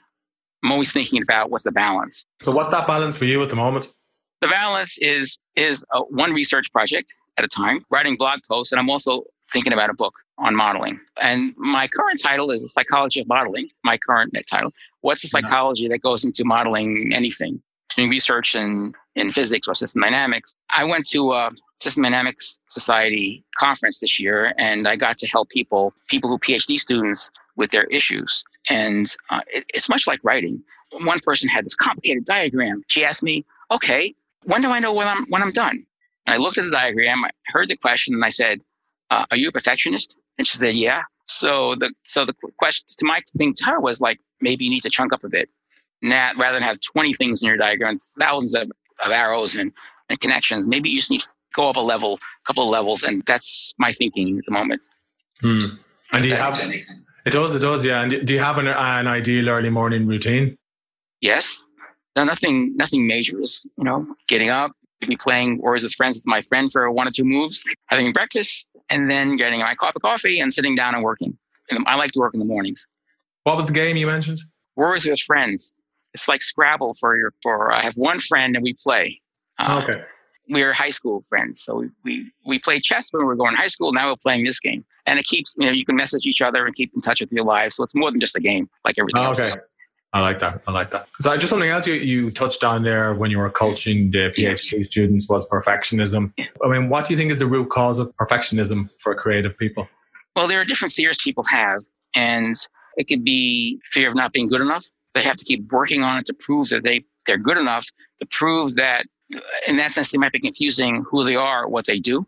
I'm 0.65 0.73
always 0.73 0.93
thinking 0.93 1.23
about 1.23 1.51
what's 1.51 1.65
the 1.65 1.73
balance. 1.73 2.25
So 2.41 2.53
what's 2.53 2.71
that 2.71 2.87
balance 2.87 3.17
for 3.17 3.27
you 3.27 3.43
at 3.43 3.51
the 3.51 3.57
moment? 3.57 3.93
The 4.41 4.49
balance 4.49 4.97
is, 4.99 5.39
is 5.57 5.85
a, 5.93 6.01
one 6.01 6.33
research 6.33 6.73
project 6.73 7.13
at 7.37 7.45
a 7.45 7.49
time, 7.49 7.81
writing 7.91 8.17
blog 8.17 8.41
posts. 8.49 8.73
And 8.73 8.81
I'm 8.81 8.89
also 8.89 9.25
thinking 9.53 9.73
about 9.73 9.91
a 9.91 9.95
book 9.95 10.15
on 10.39 10.55
modeling. 10.55 11.01
And 11.21 11.55
my 11.57 11.87
current 11.89 12.21
title 12.23 12.51
is 12.51 12.63
The 12.63 12.69
Psychology 12.69 13.21
of 13.21 13.29
Modeling, 13.29 13.69
my 13.85 13.99
current 13.99 14.35
title. 14.51 14.73
What's 15.03 15.23
the 15.23 15.29
mm-hmm. 15.29 15.47
psychology 15.47 15.89
that 15.89 16.01
goes 16.01 16.25
into 16.25 16.45
modeling 16.45 17.13
anything? 17.15 17.63
Doing 17.97 18.11
research 18.11 18.55
in, 18.55 18.95
in 19.15 19.33
physics 19.33 19.67
or 19.67 19.75
system 19.75 20.03
dynamics. 20.03 20.55
I 20.71 20.85
went 20.85 21.09
to 21.09 21.33
a 21.33 21.51
System 21.81 22.03
Dynamics 22.03 22.59
Society 22.71 23.45
conference 23.57 24.01
this 24.01 24.21
year 24.21 24.53
and 24.59 24.87
I 24.87 24.97
got 24.97 25.19
to 25.19 25.29
help 25.29 25.49
people, 25.49 25.95
people 26.09 26.29
who 26.29 26.39
PhD 26.39 26.79
students 26.79 27.31
with 27.57 27.71
their 27.71 27.85
issues. 27.85 28.45
And 28.69 29.15
uh, 29.31 29.41
it, 29.49 29.65
it's 29.73 29.89
much 29.89 30.07
like 30.07 30.21
writing. 30.23 30.63
One 31.01 31.21
person 31.21 31.49
had 31.49 31.65
this 31.65 31.75
complicated 31.75 32.25
diagram. 32.25 32.85
She 32.89 33.05
asked 33.05 33.23
me, 33.23 33.45
okay, 33.71 34.15
when 34.45 34.61
do 34.61 34.71
I 34.71 34.79
know 34.79 34.93
when 34.93 35.07
I'm, 35.07 35.25
when 35.27 35.43
I'm 35.43 35.53
done? 35.53 35.85
And 36.29 36.35
I 36.35 36.37
looked 36.37 36.59
at 36.59 36.65
the 36.65 36.71
diagram, 36.71 37.25
I 37.25 37.31
heard 37.47 37.69
the 37.69 37.77
question, 37.77 38.13
and 38.13 38.23
I 38.23 38.29
said, 38.29 38.61
uh, 39.11 39.25
"Are 39.31 39.37
you 39.39 39.49
a 39.49 39.53
perfectionist?" 39.53 40.19
And 40.37 40.47
she 40.47 40.59
said, 40.59 40.77
"Yeah." 40.77 41.05
So 41.25 41.75
the 41.75 41.91
so 42.03 42.27
the 42.27 42.35
question 42.59 42.85
to 42.99 43.07
my 43.07 43.23
thing 43.39 43.55
to 43.55 43.65
her 43.65 43.81
was 43.81 44.03
like, 44.03 44.21
maybe 44.43 44.65
you 44.65 44.71
need 44.71 44.83
to 44.83 44.91
chunk 44.91 45.15
up 45.15 45.25
a 45.25 45.31
bit, 45.31 45.49
Now, 46.03 46.33
rather 46.37 46.59
than 46.59 46.63
have 46.63 46.81
twenty 46.81 47.13
things 47.15 47.43
in 47.43 47.49
your 47.49 47.57
diagram, 47.57 47.99
thousands 48.19 48.55
of, 48.55 48.71
of 49.05 49.11
arrows 49.11 49.57
and, 49.57 49.73
and 50.09 50.21
connections. 50.21 50.69
Maybe 50.69 50.89
you 50.91 51.01
just 51.01 51.11
need 51.11 51.21
to 51.21 51.29
go 51.55 51.69
up 51.69 51.77
a 51.77 51.81
level, 51.81 52.15
a 52.15 52.47
couple 52.47 52.65
of 52.65 52.71
levels, 52.71 53.03
and 53.03 53.23
that's 53.27 53.75
my 53.79 53.93
thinking 53.93 54.39
at 54.39 54.45
the 54.47 54.53
moment. 54.53 54.81
Hmm. 55.41 55.67
And 56.13 56.23
do 56.23 56.29
you 56.29 56.37
have? 56.37 56.59
It 56.61 57.33
does. 57.33 57.55
It 57.55 57.59
does. 57.59 57.85
Yeah. 57.85 58.03
And 58.03 58.27
do 58.27 58.33
you 58.33 58.41
have 58.41 58.59
an, 58.59 58.69
an 58.69 59.07
ideal 59.07 59.49
early 59.49 59.71
morning 59.71 60.07
routine? 60.07 60.57
Yes. 61.21 61.63
No, 62.17 62.25
nothing. 62.25 62.77
Nothing 62.77 63.07
major. 63.07 63.41
Is 63.41 63.67
you 63.77 63.85
know, 63.85 64.07
getting 64.29 64.51
up, 64.51 64.73
maybe 65.01 65.17
playing 65.17 65.59
Words 65.59 65.83
with 65.83 65.93
Friends 65.95 66.17
with 66.17 66.27
my 66.27 66.41
friend 66.41 66.71
for 66.73 66.91
one 66.91 67.07
or 67.09 67.11
two 67.11 67.25
moves, 67.25 67.65
having 67.87 68.13
breakfast, 68.13 68.69
and 68.89 69.11
then 69.11 69.37
getting 69.37 69.61
my 69.61 69.75
cup 69.75 69.97
of 69.97 70.03
coffee 70.03 70.41
and 70.41 70.53
sitting 70.53 70.75
down 70.75 70.95
and 70.95 71.03
working. 71.03 71.37
And 71.71 71.85
I 71.87 71.97
like 71.97 72.13
to 72.13 72.21
work 72.21 72.35
in 72.35 72.41
the 72.41 72.47
mornings. 72.47 72.87
What 73.43 73.57
was 73.57 73.67
the 73.67 73.73
game 73.73 73.97
you 73.97 74.07
mentioned? 74.07 74.41
Words 74.77 75.07
with 75.07 75.21
Friends. 75.21 75.73
It's 76.19 76.27
like 76.27 76.43
Scrabble 76.43 76.95
for 76.95 77.17
your. 77.17 77.33
For 77.43 77.73
I 77.73 77.81
have 77.81 77.97
one 77.97 78.19
friend 78.19 78.57
and 78.57 78.63
we 78.63 78.75
play. 78.75 79.21
Uh, 79.59 79.81
okay. 79.83 80.03
We're 80.51 80.73
high 80.73 80.91
school 80.91 81.25
friends, 81.29 81.63
so 81.63 81.77
we, 81.77 81.91
we 82.05 82.33
we 82.47 82.59
play 82.59 82.81
chess 82.81 83.13
when 83.13 83.21
we 83.21 83.27
were 83.27 83.37
going 83.37 83.53
to 83.53 83.59
high 83.59 83.69
school. 83.69 83.93
Now 83.93 84.11
we're 84.11 84.17
playing 84.21 84.45
this 84.45 84.59
game, 84.59 84.85
and 85.07 85.19
it 85.19 85.27
keeps 85.27 85.55
you 85.59 85.67
know 85.67 85.73
you 85.73 85.85
can 85.85 85.95
message 85.95 86.27
each 86.27 86.43
other 86.43 86.65
and 86.67 86.75
keep 86.75 86.91
in 86.95 87.03
touch 87.03 87.21
with 87.21 87.31
your 87.31 87.45
lives. 87.45 87.77
So 87.77 87.85
it's 87.85 87.95
more 87.95 88.11
than 88.11 88.19
just 88.19 88.35
a 88.37 88.41
game, 88.41 88.69
like 88.85 88.99
everything 88.99 89.23
oh, 89.23 89.31
okay. 89.31 89.51
else. 89.51 89.61
I 90.15 90.21
like 90.21 90.41
that. 90.41 90.63
I 90.67 90.73
like 90.73 90.91
that. 90.91 91.07
So 91.21 91.31
I 91.31 91.37
just 91.37 91.51
something 91.51 91.69
else 91.69 91.87
you, 91.87 91.95
you 91.95 92.31
touched 92.31 92.65
on 92.65 92.83
there 92.83 93.15
when 93.15 93.31
you 93.31 93.39
were 93.39 93.51
coaching 93.51 94.11
the 94.11 94.33
PhD 94.35 94.85
students 94.85 95.29
was 95.29 95.47
perfectionism. 95.51 96.33
I 96.65 96.69
mean, 96.69 96.89
what 96.89 97.07
do 97.07 97.13
you 97.13 97.19
think 97.19 97.31
is 97.31 97.39
the 97.39 97.47
root 97.47 97.69
cause 97.69 97.99
of 97.99 98.11
perfectionism 98.17 98.89
for 98.99 99.15
creative 99.15 99.57
people? 99.59 99.87
Well, 100.35 100.49
there 100.49 100.61
are 100.61 100.65
different 100.65 100.95
fears 100.95 101.19
people 101.23 101.45
have, 101.45 101.83
and 102.15 102.57
it 102.97 103.07
could 103.07 103.23
be 103.23 103.81
fear 103.93 104.09
of 104.09 104.15
not 104.15 104.33
being 104.33 104.49
good 104.49 104.63
enough. 104.63 104.87
They 105.15 105.23
have 105.23 105.37
to 105.37 105.45
keep 105.45 105.71
working 105.73 106.03
on 106.03 106.19
it 106.19 106.27
to 106.27 106.35
prove 106.35 106.69
that 106.69 106.85
they, 106.85 107.05
they're 107.27 107.39
good 107.39 107.59
enough, 107.59 107.87
to 108.21 108.27
prove 108.31 108.77
that, 108.77 109.07
in 109.67 109.77
that 109.77 109.93
sense, 109.93 110.11
they 110.11 110.19
might 110.19 110.33
be 110.33 110.41
confusing 110.41 111.05
who 111.09 111.25
they 111.25 111.37
are, 111.37 111.69
what 111.69 111.87
they 111.87 111.99
do. 111.99 112.27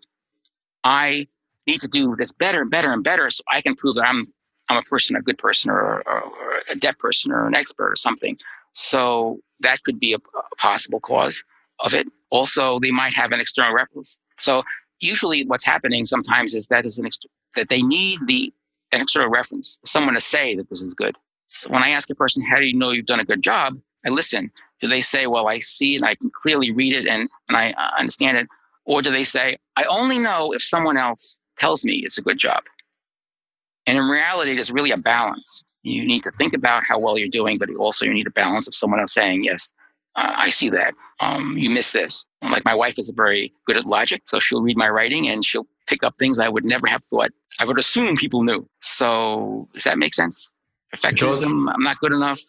I 0.85 1.29
need 1.67 1.81
to 1.81 1.89
do 1.89 2.17
this 2.19 2.33
better 2.33 2.63
and 2.63 2.71
better 2.71 2.93
and 2.93 3.05
better 3.05 3.31
so 3.31 3.43
I 3.53 3.61
can 3.61 3.75
prove 3.75 3.97
that 3.97 4.07
I'm 4.07 4.23
I'm 4.69 4.79
a 4.79 4.83
person, 4.83 5.17
a 5.17 5.21
good 5.21 5.37
person, 5.37 5.69
or, 5.69 6.01
or, 6.07 6.23
or 6.23 6.63
a 6.71 6.77
deaf 6.77 6.97
person, 6.99 7.33
or 7.33 7.47
an 7.47 7.57
expert, 7.57 7.91
or 7.91 7.97
something. 7.97 8.39
So 8.73 9.41
that 9.61 9.83
could 9.83 9.99
be 9.99 10.13
a, 10.13 10.17
a 10.19 10.57
possible 10.59 11.01
cause 11.01 11.43
of 11.81 11.93
it. 11.93 12.07
Also, 12.31 12.79
they 12.79 12.93
might 12.93 13.13
have 13.13 13.33
an 13.33 13.41
external 13.41 13.75
reference. 13.75 14.21
So 14.39 14.63
usually, 15.01 15.45
what's 15.45 15.65
happening 15.65 16.07
sometimes 16.07 16.55
is 16.55 16.69
that 16.69 16.87
is 16.87 17.01
an 17.01 17.07
ex- 17.07 17.19
that 17.57 17.69
they 17.69 17.83
need 17.83 18.21
the 18.27 18.53
external 18.93 19.29
reference, 19.29 19.81
someone 19.85 20.15
to 20.15 20.21
say 20.21 20.55
that 20.55 20.71
this 20.71 20.83
is 20.83 20.95
good. 20.95 21.17
So 21.51 21.71
when 21.71 21.83
I 21.83 21.91
ask 21.91 22.09
a 22.11 22.15
person, 22.15 22.45
"How 22.45 22.59
do 22.59 22.65
you 22.65 22.77
know 22.77 22.91
you've 22.91 23.07
done 23.07 23.21
a 23.21 23.25
good 23.25 23.43
job?" 23.43 23.79
I 24.07 24.09
listen. 24.09 24.51
Do 24.81 24.89
they 24.89 25.03
say, 25.03 25.27
"Well, 25.27 25.49
I 25.49 25.59
see 25.59 25.97
and 25.97 26.05
I 26.05 26.15
can 26.15 26.31
clearly 26.43 26.71
read 26.73 26.95
it 26.95 27.07
and 27.07 27.29
and 27.49 27.57
I 27.57 27.73
uh, 27.73 27.91
understand 27.99 28.39
it," 28.39 28.49
or 28.85 29.03
do 29.03 29.11
they 29.11 29.25
say, 29.25 29.59
"I 29.77 29.85
only 29.85 30.19
know 30.19 30.53
if 30.53 30.63
someone 30.63 30.97
else 30.97 31.39
tells 31.59 31.85
me 31.85 32.03
it's 32.05 32.19
a 32.19 32.23
good 32.23 32.39
job"? 32.39 32.63
And 33.87 33.99
in 33.99 34.09
reality, 34.09 34.57
it's 34.59 34.71
really 34.71 34.93
a 34.93 34.97
balance. 34.97 35.65
You 35.83 36.07
need 36.07 36.23
to 36.23 36.31
think 36.31 36.53
about 36.55 36.85
how 36.85 36.99
well 36.99 37.19
you're 37.19 37.29
doing, 37.29 37.59
but 37.59 37.71
also 37.77 38.05
you 38.05 38.13
need 38.13 38.27
a 38.27 38.31
balance 38.31 38.69
of 38.69 38.75
someone 38.75 39.01
else 39.01 39.15
saying, 39.15 39.45
yes, 39.45 39.73
uh, 40.17 40.33
I 40.37 40.51
see 40.51 40.69
that. 40.71 40.95
Um, 41.21 41.57
you 41.57 41.71
miss 41.71 41.93
this. 41.93 42.27
Like 42.43 42.65
my 42.65 42.75
wife 42.75 42.99
is 42.99 43.11
very 43.11 43.53
good 43.67 43.77
at 43.77 43.85
logic, 43.85 44.23
so 44.27 44.41
she'll 44.41 44.63
read 44.63 44.77
my 44.77 44.89
writing 44.89 45.29
and 45.29 45.45
she'll 45.45 45.67
pick 45.87 46.03
up 46.03 46.15
things 46.19 46.39
I 46.39 46.49
would 46.49 46.65
never 46.65 46.87
have 46.87 47.03
thought. 47.03 47.31
I 47.59 47.65
would 47.65 47.79
assume 47.79 48.17
people 48.17 48.43
knew. 48.43 48.69
So 48.81 49.69
does 49.75 49.85
that 49.85 49.99
make 49.99 50.15
sense? 50.15 50.51
Perfectionism. 50.95 51.73
I'm 51.73 51.83
not 51.83 51.99
good 52.01 52.13
enough. 52.13 52.41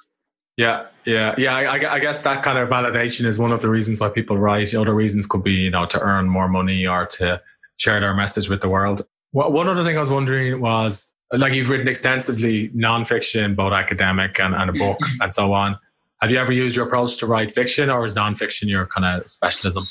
Yeah, 0.57 0.87
yeah, 1.05 1.33
yeah. 1.37 1.55
I, 1.55 1.95
I, 1.95 1.99
guess 1.99 2.23
that 2.23 2.43
kind 2.43 2.57
of 2.57 2.69
validation 2.69 3.25
is 3.25 3.39
one 3.39 3.51
of 3.51 3.61
the 3.61 3.69
reasons 3.69 3.99
why 3.99 4.09
people 4.09 4.37
write. 4.37 4.73
Other 4.75 4.93
reasons 4.93 5.25
could 5.25 5.43
be, 5.43 5.53
you 5.53 5.71
know, 5.71 5.85
to 5.87 5.99
earn 5.99 6.27
more 6.27 6.47
money 6.47 6.85
or 6.85 7.05
to 7.07 7.41
share 7.77 7.99
their 7.99 8.13
message 8.13 8.49
with 8.49 8.61
the 8.61 8.69
world. 8.69 9.01
One 9.31 9.67
other 9.69 9.83
thing 9.83 9.95
I 9.95 9.99
was 9.99 10.11
wondering 10.11 10.59
was, 10.59 11.11
like, 11.31 11.53
you've 11.53 11.69
written 11.69 11.87
extensively 11.87 12.69
nonfiction, 12.69 13.55
both 13.55 13.71
academic 13.71 14.39
and, 14.39 14.53
and 14.53 14.69
a 14.69 14.73
book 14.73 14.97
mm-hmm. 14.99 15.21
and 15.21 15.33
so 15.33 15.53
on. 15.53 15.79
Have 16.21 16.29
you 16.29 16.37
ever 16.37 16.51
used 16.51 16.75
your 16.75 16.85
approach 16.85 17.17
to 17.17 17.25
write 17.25 17.53
fiction, 17.53 17.89
or 17.89 18.05
is 18.05 18.13
nonfiction 18.13 18.67
your 18.67 18.85
kind 18.87 19.05
of 19.05 19.29
specialism? 19.29 19.87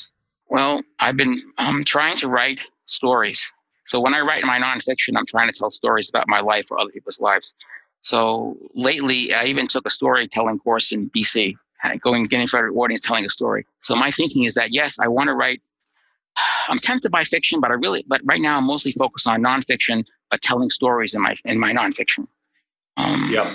Well, 0.47 0.83
I've 0.99 1.17
been 1.17 1.35
um, 1.57 1.83
trying 1.83 2.15
to 2.17 2.29
write 2.29 2.61
stories. 2.85 3.51
So 3.87 3.99
when 3.99 4.13
I 4.13 4.21
write 4.21 4.43
my 4.45 4.59
nonfiction, 4.59 5.17
I'm 5.17 5.25
trying 5.25 5.51
to 5.51 5.57
tell 5.57 5.69
stories 5.69 6.07
about 6.07 6.25
my 6.27 6.39
life 6.39 6.71
or 6.71 6.79
other 6.79 6.91
people's 6.91 7.19
lives. 7.19 7.53
So 8.01 8.57
lately, 8.73 9.33
I 9.33 9.45
even 9.45 9.67
took 9.67 9.85
a 9.85 9.89
storytelling 9.89 10.57
course 10.59 10.91
in 10.91 11.09
BC, 11.11 11.55
going 12.01 12.23
getting 12.23 12.41
in 12.41 12.47
front 12.47 12.67
of 12.67 12.73
an 12.73 12.77
audience, 12.77 13.01
telling 13.01 13.25
a 13.25 13.29
story. 13.29 13.65
So 13.81 13.95
my 13.95 14.11
thinking 14.11 14.43
is 14.43 14.55
that 14.55 14.71
yes, 14.71 14.97
I 14.99 15.07
want 15.07 15.27
to 15.27 15.33
write. 15.33 15.61
I'm 16.69 16.77
tempted 16.77 17.11
by 17.11 17.23
fiction, 17.23 17.59
but 17.59 17.71
I 17.71 17.73
really, 17.73 18.05
but 18.07 18.21
right 18.23 18.39
now 18.39 18.57
I'm 18.57 18.65
mostly 18.65 18.93
focused 18.93 19.27
on 19.27 19.41
nonfiction, 19.43 20.05
but 20.29 20.41
telling 20.41 20.69
stories 20.69 21.13
in 21.13 21.21
my 21.21 21.35
in 21.45 21.59
my 21.59 21.73
nonfiction. 21.73 22.27
Um, 22.97 23.29
yeah. 23.31 23.53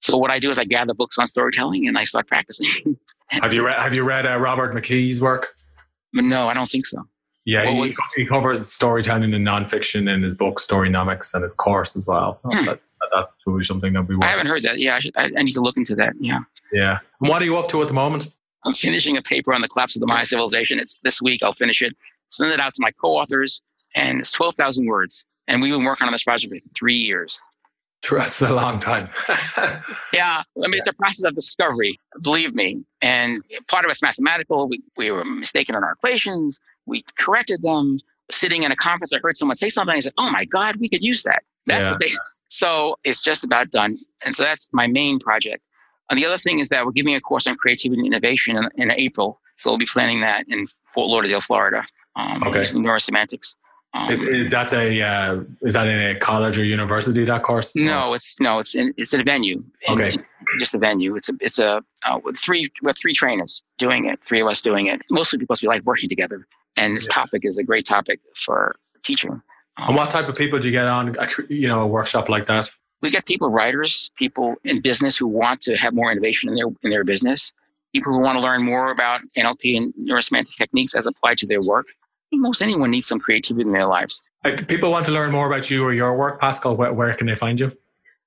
So 0.00 0.16
what 0.16 0.30
I 0.30 0.38
do 0.38 0.50
is 0.50 0.58
I 0.58 0.64
gather 0.64 0.94
books 0.94 1.18
on 1.18 1.26
storytelling 1.26 1.88
and 1.88 1.98
I 1.98 2.04
start 2.04 2.28
practicing. 2.28 2.96
have 3.28 3.52
you 3.52 3.66
read 3.66 3.80
Have 3.80 3.94
you 3.94 4.04
read 4.04 4.26
uh, 4.26 4.38
Robert 4.38 4.74
McKee's 4.74 5.20
work? 5.20 5.48
No, 6.12 6.48
I 6.48 6.54
don't 6.54 6.70
think 6.70 6.86
so. 6.86 7.06
Yeah, 7.44 7.70
he, 7.70 7.94
he, 8.14 8.26
covers 8.26 8.66
storytelling 8.70 9.32
and 9.32 9.46
nonfiction 9.46 10.12
in 10.12 10.22
his 10.22 10.34
book 10.34 10.60
Storynomics 10.60 11.32
and 11.32 11.42
his 11.42 11.54
course 11.54 11.96
as 11.96 12.06
well. 12.06 12.34
So 12.34 12.50
hmm. 12.50 12.66
that, 12.66 12.80
that 13.12 13.28
would 13.46 13.58
be 13.58 13.64
something 13.64 13.92
that 13.92 14.06
we. 14.06 14.16
Want. 14.16 14.24
I 14.24 14.30
haven't 14.30 14.46
heard 14.46 14.62
that. 14.62 14.78
Yeah, 14.78 14.96
I, 14.96 15.00
should, 15.00 15.16
I, 15.16 15.30
I, 15.36 15.42
need 15.42 15.52
to 15.52 15.60
look 15.60 15.76
into 15.76 15.94
that. 15.96 16.14
Yeah. 16.20 16.40
Yeah. 16.72 16.98
And 17.20 17.28
what 17.28 17.42
are 17.42 17.44
you 17.44 17.56
up 17.56 17.68
to 17.68 17.82
at 17.82 17.88
the 17.88 17.94
moment? 17.94 18.30
I'm 18.64 18.74
finishing 18.74 19.16
a 19.16 19.22
paper 19.22 19.54
on 19.54 19.60
the 19.60 19.68
collapse 19.68 19.96
of 19.96 20.00
the 20.00 20.06
Maya 20.06 20.24
civilization. 20.24 20.78
It's 20.78 20.98
this 21.02 21.22
week. 21.22 21.42
I'll 21.42 21.52
finish 21.52 21.82
it, 21.82 21.96
send 22.28 22.52
it 22.52 22.60
out 22.60 22.74
to 22.74 22.82
my 22.82 22.90
co-authors, 22.92 23.62
and 23.94 24.18
it's 24.18 24.30
twelve 24.30 24.56
thousand 24.56 24.86
words. 24.86 25.24
And 25.46 25.62
we've 25.62 25.72
been 25.72 25.84
working 25.84 26.06
on 26.06 26.12
this 26.12 26.24
project 26.24 26.52
for 26.52 26.60
three 26.74 26.96
years. 26.96 27.40
That's 28.10 28.40
a 28.42 28.52
long 28.52 28.78
time. 28.78 29.08
yeah, 30.12 30.42
I 30.62 30.68
mean, 30.68 30.74
it's 30.74 30.86
a 30.86 30.92
process 30.92 31.24
of 31.24 31.34
discovery, 31.34 31.98
believe 32.22 32.54
me. 32.54 32.82
And 33.02 33.42
part 33.66 33.84
of 33.84 33.90
it's 33.90 34.02
mathematical. 34.02 34.68
We, 34.68 34.82
we 34.96 35.10
were 35.10 35.24
mistaken 35.24 35.74
in 35.74 35.82
our 35.82 35.92
equations. 35.92 36.60
We 36.86 37.04
corrected 37.18 37.62
them. 37.62 38.00
Sitting 38.30 38.62
in 38.62 38.70
a 38.70 38.76
conference, 38.76 39.12
I 39.14 39.18
heard 39.22 39.36
someone 39.36 39.56
say 39.56 39.70
something. 39.70 39.96
I 39.96 40.00
said, 40.00 40.12
"Oh 40.18 40.30
my 40.30 40.44
God, 40.44 40.76
we 40.76 40.88
could 40.88 41.02
use 41.02 41.22
that." 41.22 41.42
That's 41.66 41.84
yeah. 41.84 41.90
what 41.92 42.00
they. 42.00 42.12
So 42.48 42.98
it's 43.04 43.22
just 43.22 43.44
about 43.44 43.70
done. 43.70 43.96
And 44.24 44.34
so 44.34 44.42
that's 44.42 44.68
my 44.72 44.86
main 44.86 45.18
project. 45.18 45.62
And 46.10 46.18
the 46.18 46.24
other 46.24 46.38
thing 46.38 46.58
is 46.58 46.70
that 46.70 46.84
we're 46.84 46.92
giving 46.92 47.14
a 47.14 47.20
course 47.20 47.46
on 47.46 47.54
creativity 47.54 48.00
and 48.00 48.06
innovation 48.06 48.56
in, 48.56 48.68
in 48.76 48.90
April. 48.90 49.40
So 49.56 49.70
we'll 49.70 49.78
be 49.78 49.86
planning 49.86 50.20
that 50.22 50.46
in 50.48 50.66
Fort 50.94 51.08
Lauderdale, 51.08 51.40
Florida. 51.40 51.84
Um, 52.16 52.42
okay. 52.44 52.62
Neurosemantics. 52.62 53.56
Um, 53.94 54.10
is, 54.10 54.22
is, 54.22 54.50
that's 54.50 54.74
a 54.74 55.00
uh, 55.00 55.40
is 55.62 55.72
that 55.72 55.86
in 55.86 56.16
a 56.16 56.18
college 56.18 56.58
or 56.58 56.64
university 56.64 57.24
that 57.24 57.42
course? 57.42 57.74
No, 57.74 58.12
it's 58.12 58.36
no, 58.38 58.58
it's 58.58 58.74
in 58.74 58.92
it's 58.98 59.14
in 59.14 59.20
a 59.20 59.24
venue. 59.24 59.64
In, 59.86 59.94
okay, 59.94 60.18
just 60.58 60.74
a 60.74 60.78
venue. 60.78 61.16
It's 61.16 61.30
a 61.30 61.32
it's 61.40 61.58
a 61.58 61.82
uh, 62.04 62.18
with 62.22 62.38
three 62.38 62.70
we 62.82 62.88
have 62.88 62.98
three 62.98 63.14
trainers 63.14 63.62
doing 63.78 64.04
it. 64.04 64.22
Three 64.22 64.42
of 64.42 64.46
us 64.46 64.60
doing 64.60 64.88
it. 64.88 65.00
Mostly 65.10 65.38
because 65.38 65.62
we 65.62 65.68
like 65.68 65.82
working 65.84 66.08
together, 66.08 66.46
and 66.76 66.96
this 66.96 67.08
yeah. 67.08 67.14
topic 67.14 67.46
is 67.46 67.56
a 67.56 67.64
great 67.64 67.86
topic 67.86 68.20
for 68.34 68.76
teaching. 69.02 69.40
And 69.78 69.96
what 69.96 70.10
type 70.10 70.28
of 70.28 70.36
people 70.36 70.58
do 70.58 70.66
you 70.66 70.72
get 70.72 70.86
on? 70.86 71.16
You 71.48 71.68
know, 71.68 71.82
a 71.82 71.86
workshop 71.86 72.28
like 72.28 72.46
that. 72.46 72.70
We 73.00 73.10
get 73.10 73.26
people, 73.26 73.48
writers, 73.48 74.10
people 74.16 74.56
in 74.64 74.80
business 74.80 75.16
who 75.16 75.28
want 75.28 75.60
to 75.62 75.76
have 75.76 75.94
more 75.94 76.10
innovation 76.10 76.48
in 76.48 76.56
their 76.56 76.66
in 76.82 76.90
their 76.90 77.04
business. 77.04 77.52
People 77.92 78.12
who 78.12 78.18
want 78.18 78.36
to 78.36 78.42
learn 78.42 78.64
more 78.64 78.90
about 78.90 79.20
NLP 79.36 79.76
and 79.76 79.94
neurosemantic 79.94 80.54
techniques 80.56 80.94
as 80.94 81.06
applied 81.06 81.38
to 81.38 81.46
their 81.46 81.62
work 81.62 81.86
most 82.32 82.62
anyone 82.62 82.90
needs 82.90 83.08
some 83.08 83.18
creativity 83.18 83.66
in 83.66 83.72
their 83.72 83.86
lives. 83.86 84.22
If 84.44 84.66
people 84.66 84.90
want 84.90 85.06
to 85.06 85.12
learn 85.12 85.30
more 85.32 85.46
about 85.46 85.70
you 85.70 85.84
or 85.84 85.92
your 85.92 86.16
work, 86.16 86.40
Pascal, 86.40 86.76
where, 86.76 86.92
where 86.92 87.12
can 87.14 87.26
they 87.26 87.34
find 87.34 87.58
you? 87.58 87.72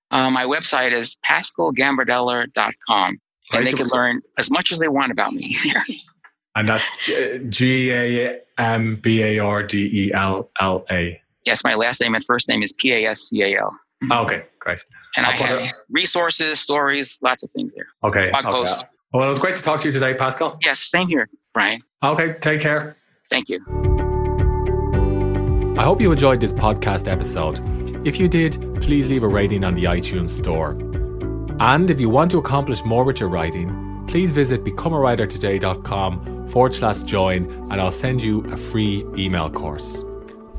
Uh, 0.10 0.30
my 0.30 0.46
website 0.46 0.92
is 0.92 1.18
pascalgambardella.com. 1.30 3.22
And 3.54 3.66
they 3.66 3.74
can 3.74 3.88
learn 3.88 4.22
as 4.38 4.50
much 4.50 4.72
as 4.72 4.80
they 4.80 4.88
want 4.88 5.12
about 5.12 5.34
me. 5.34 5.58
and 6.56 6.70
that's 6.70 7.10
G 7.50 7.92
A 7.92 8.40
M 8.58 8.98
B 9.02 9.22
A 9.24 9.40
R 9.40 9.64
D 9.64 9.90
E 10.06 10.14
L 10.14 10.50
L 10.60 10.86
A. 10.90 11.21
Yes, 11.46 11.64
my 11.64 11.76
last 11.76 12.02
name 12.02 12.16
and 12.16 12.24
first 12.24 12.48
name 12.48 12.62
is 12.64 12.74
P 12.74 12.92
A 12.94 13.06
S 13.10 13.22
C 13.22 13.42
A 13.42 13.60
L. 13.60 13.78
Oh, 14.10 14.24
okay, 14.24 14.44
great. 14.60 14.84
And 15.18 15.26
I'll 15.26 15.34
i 15.34 15.36
have 15.36 15.60
it. 15.60 15.74
resources, 15.90 16.60
stories, 16.60 17.20
lots 17.22 17.44
of 17.44 17.52
things 17.52 17.72
there. 17.76 17.88
Okay. 18.04 18.32
Blog 18.32 18.46
okay. 18.46 18.54
Posts. 18.54 18.86
Well, 19.14 19.26
it 19.26 19.30
was 19.30 19.40
great 19.40 19.56
to 19.58 19.64
talk 19.64 19.82
to 19.82 19.88
you 19.88 19.92
today, 19.92 20.14
Pascal. 20.14 20.58
Yes, 20.62 20.80
same 20.80 21.08
here, 21.08 21.30
Bryan. 21.54 21.82
Okay, 22.04 22.36
take 22.40 22.62
care. 22.62 22.96
Thank 23.30 23.50
you. 23.50 23.60
I 25.78 25.84
hope 25.84 26.02
you 26.02 26.12
enjoyed 26.12 26.40
this 26.40 26.54
podcast 26.54 27.08
episode. 27.08 27.60
If 28.06 28.20
you 28.20 28.28
did, 28.28 28.54
please 28.82 29.10
leave 29.10 29.24
a 29.24 29.28
rating 29.28 29.64
on 29.64 29.76
the 29.76 29.84
iTunes 29.86 30.30
store. 30.30 30.72
And 31.60 31.90
if 31.90 32.00
you 32.00 32.10
want 32.10 32.32
to 32.32 32.40
accomplish 32.40 32.84
more 32.84 33.04
with 33.04 33.20
your 33.20 33.30
writing, 33.30 34.06
please 34.08 34.32
visit 34.32 34.64
becomeawritertoday.com 34.64 36.48
forward 36.48 36.74
slash 36.74 37.04
join 37.04 37.50
and 37.72 37.80
I'll 37.80 37.92
send 37.92 38.24
you 38.24 38.44
a 38.52 38.58
free 38.58 39.06
email 39.16 39.50
course. 39.50 40.04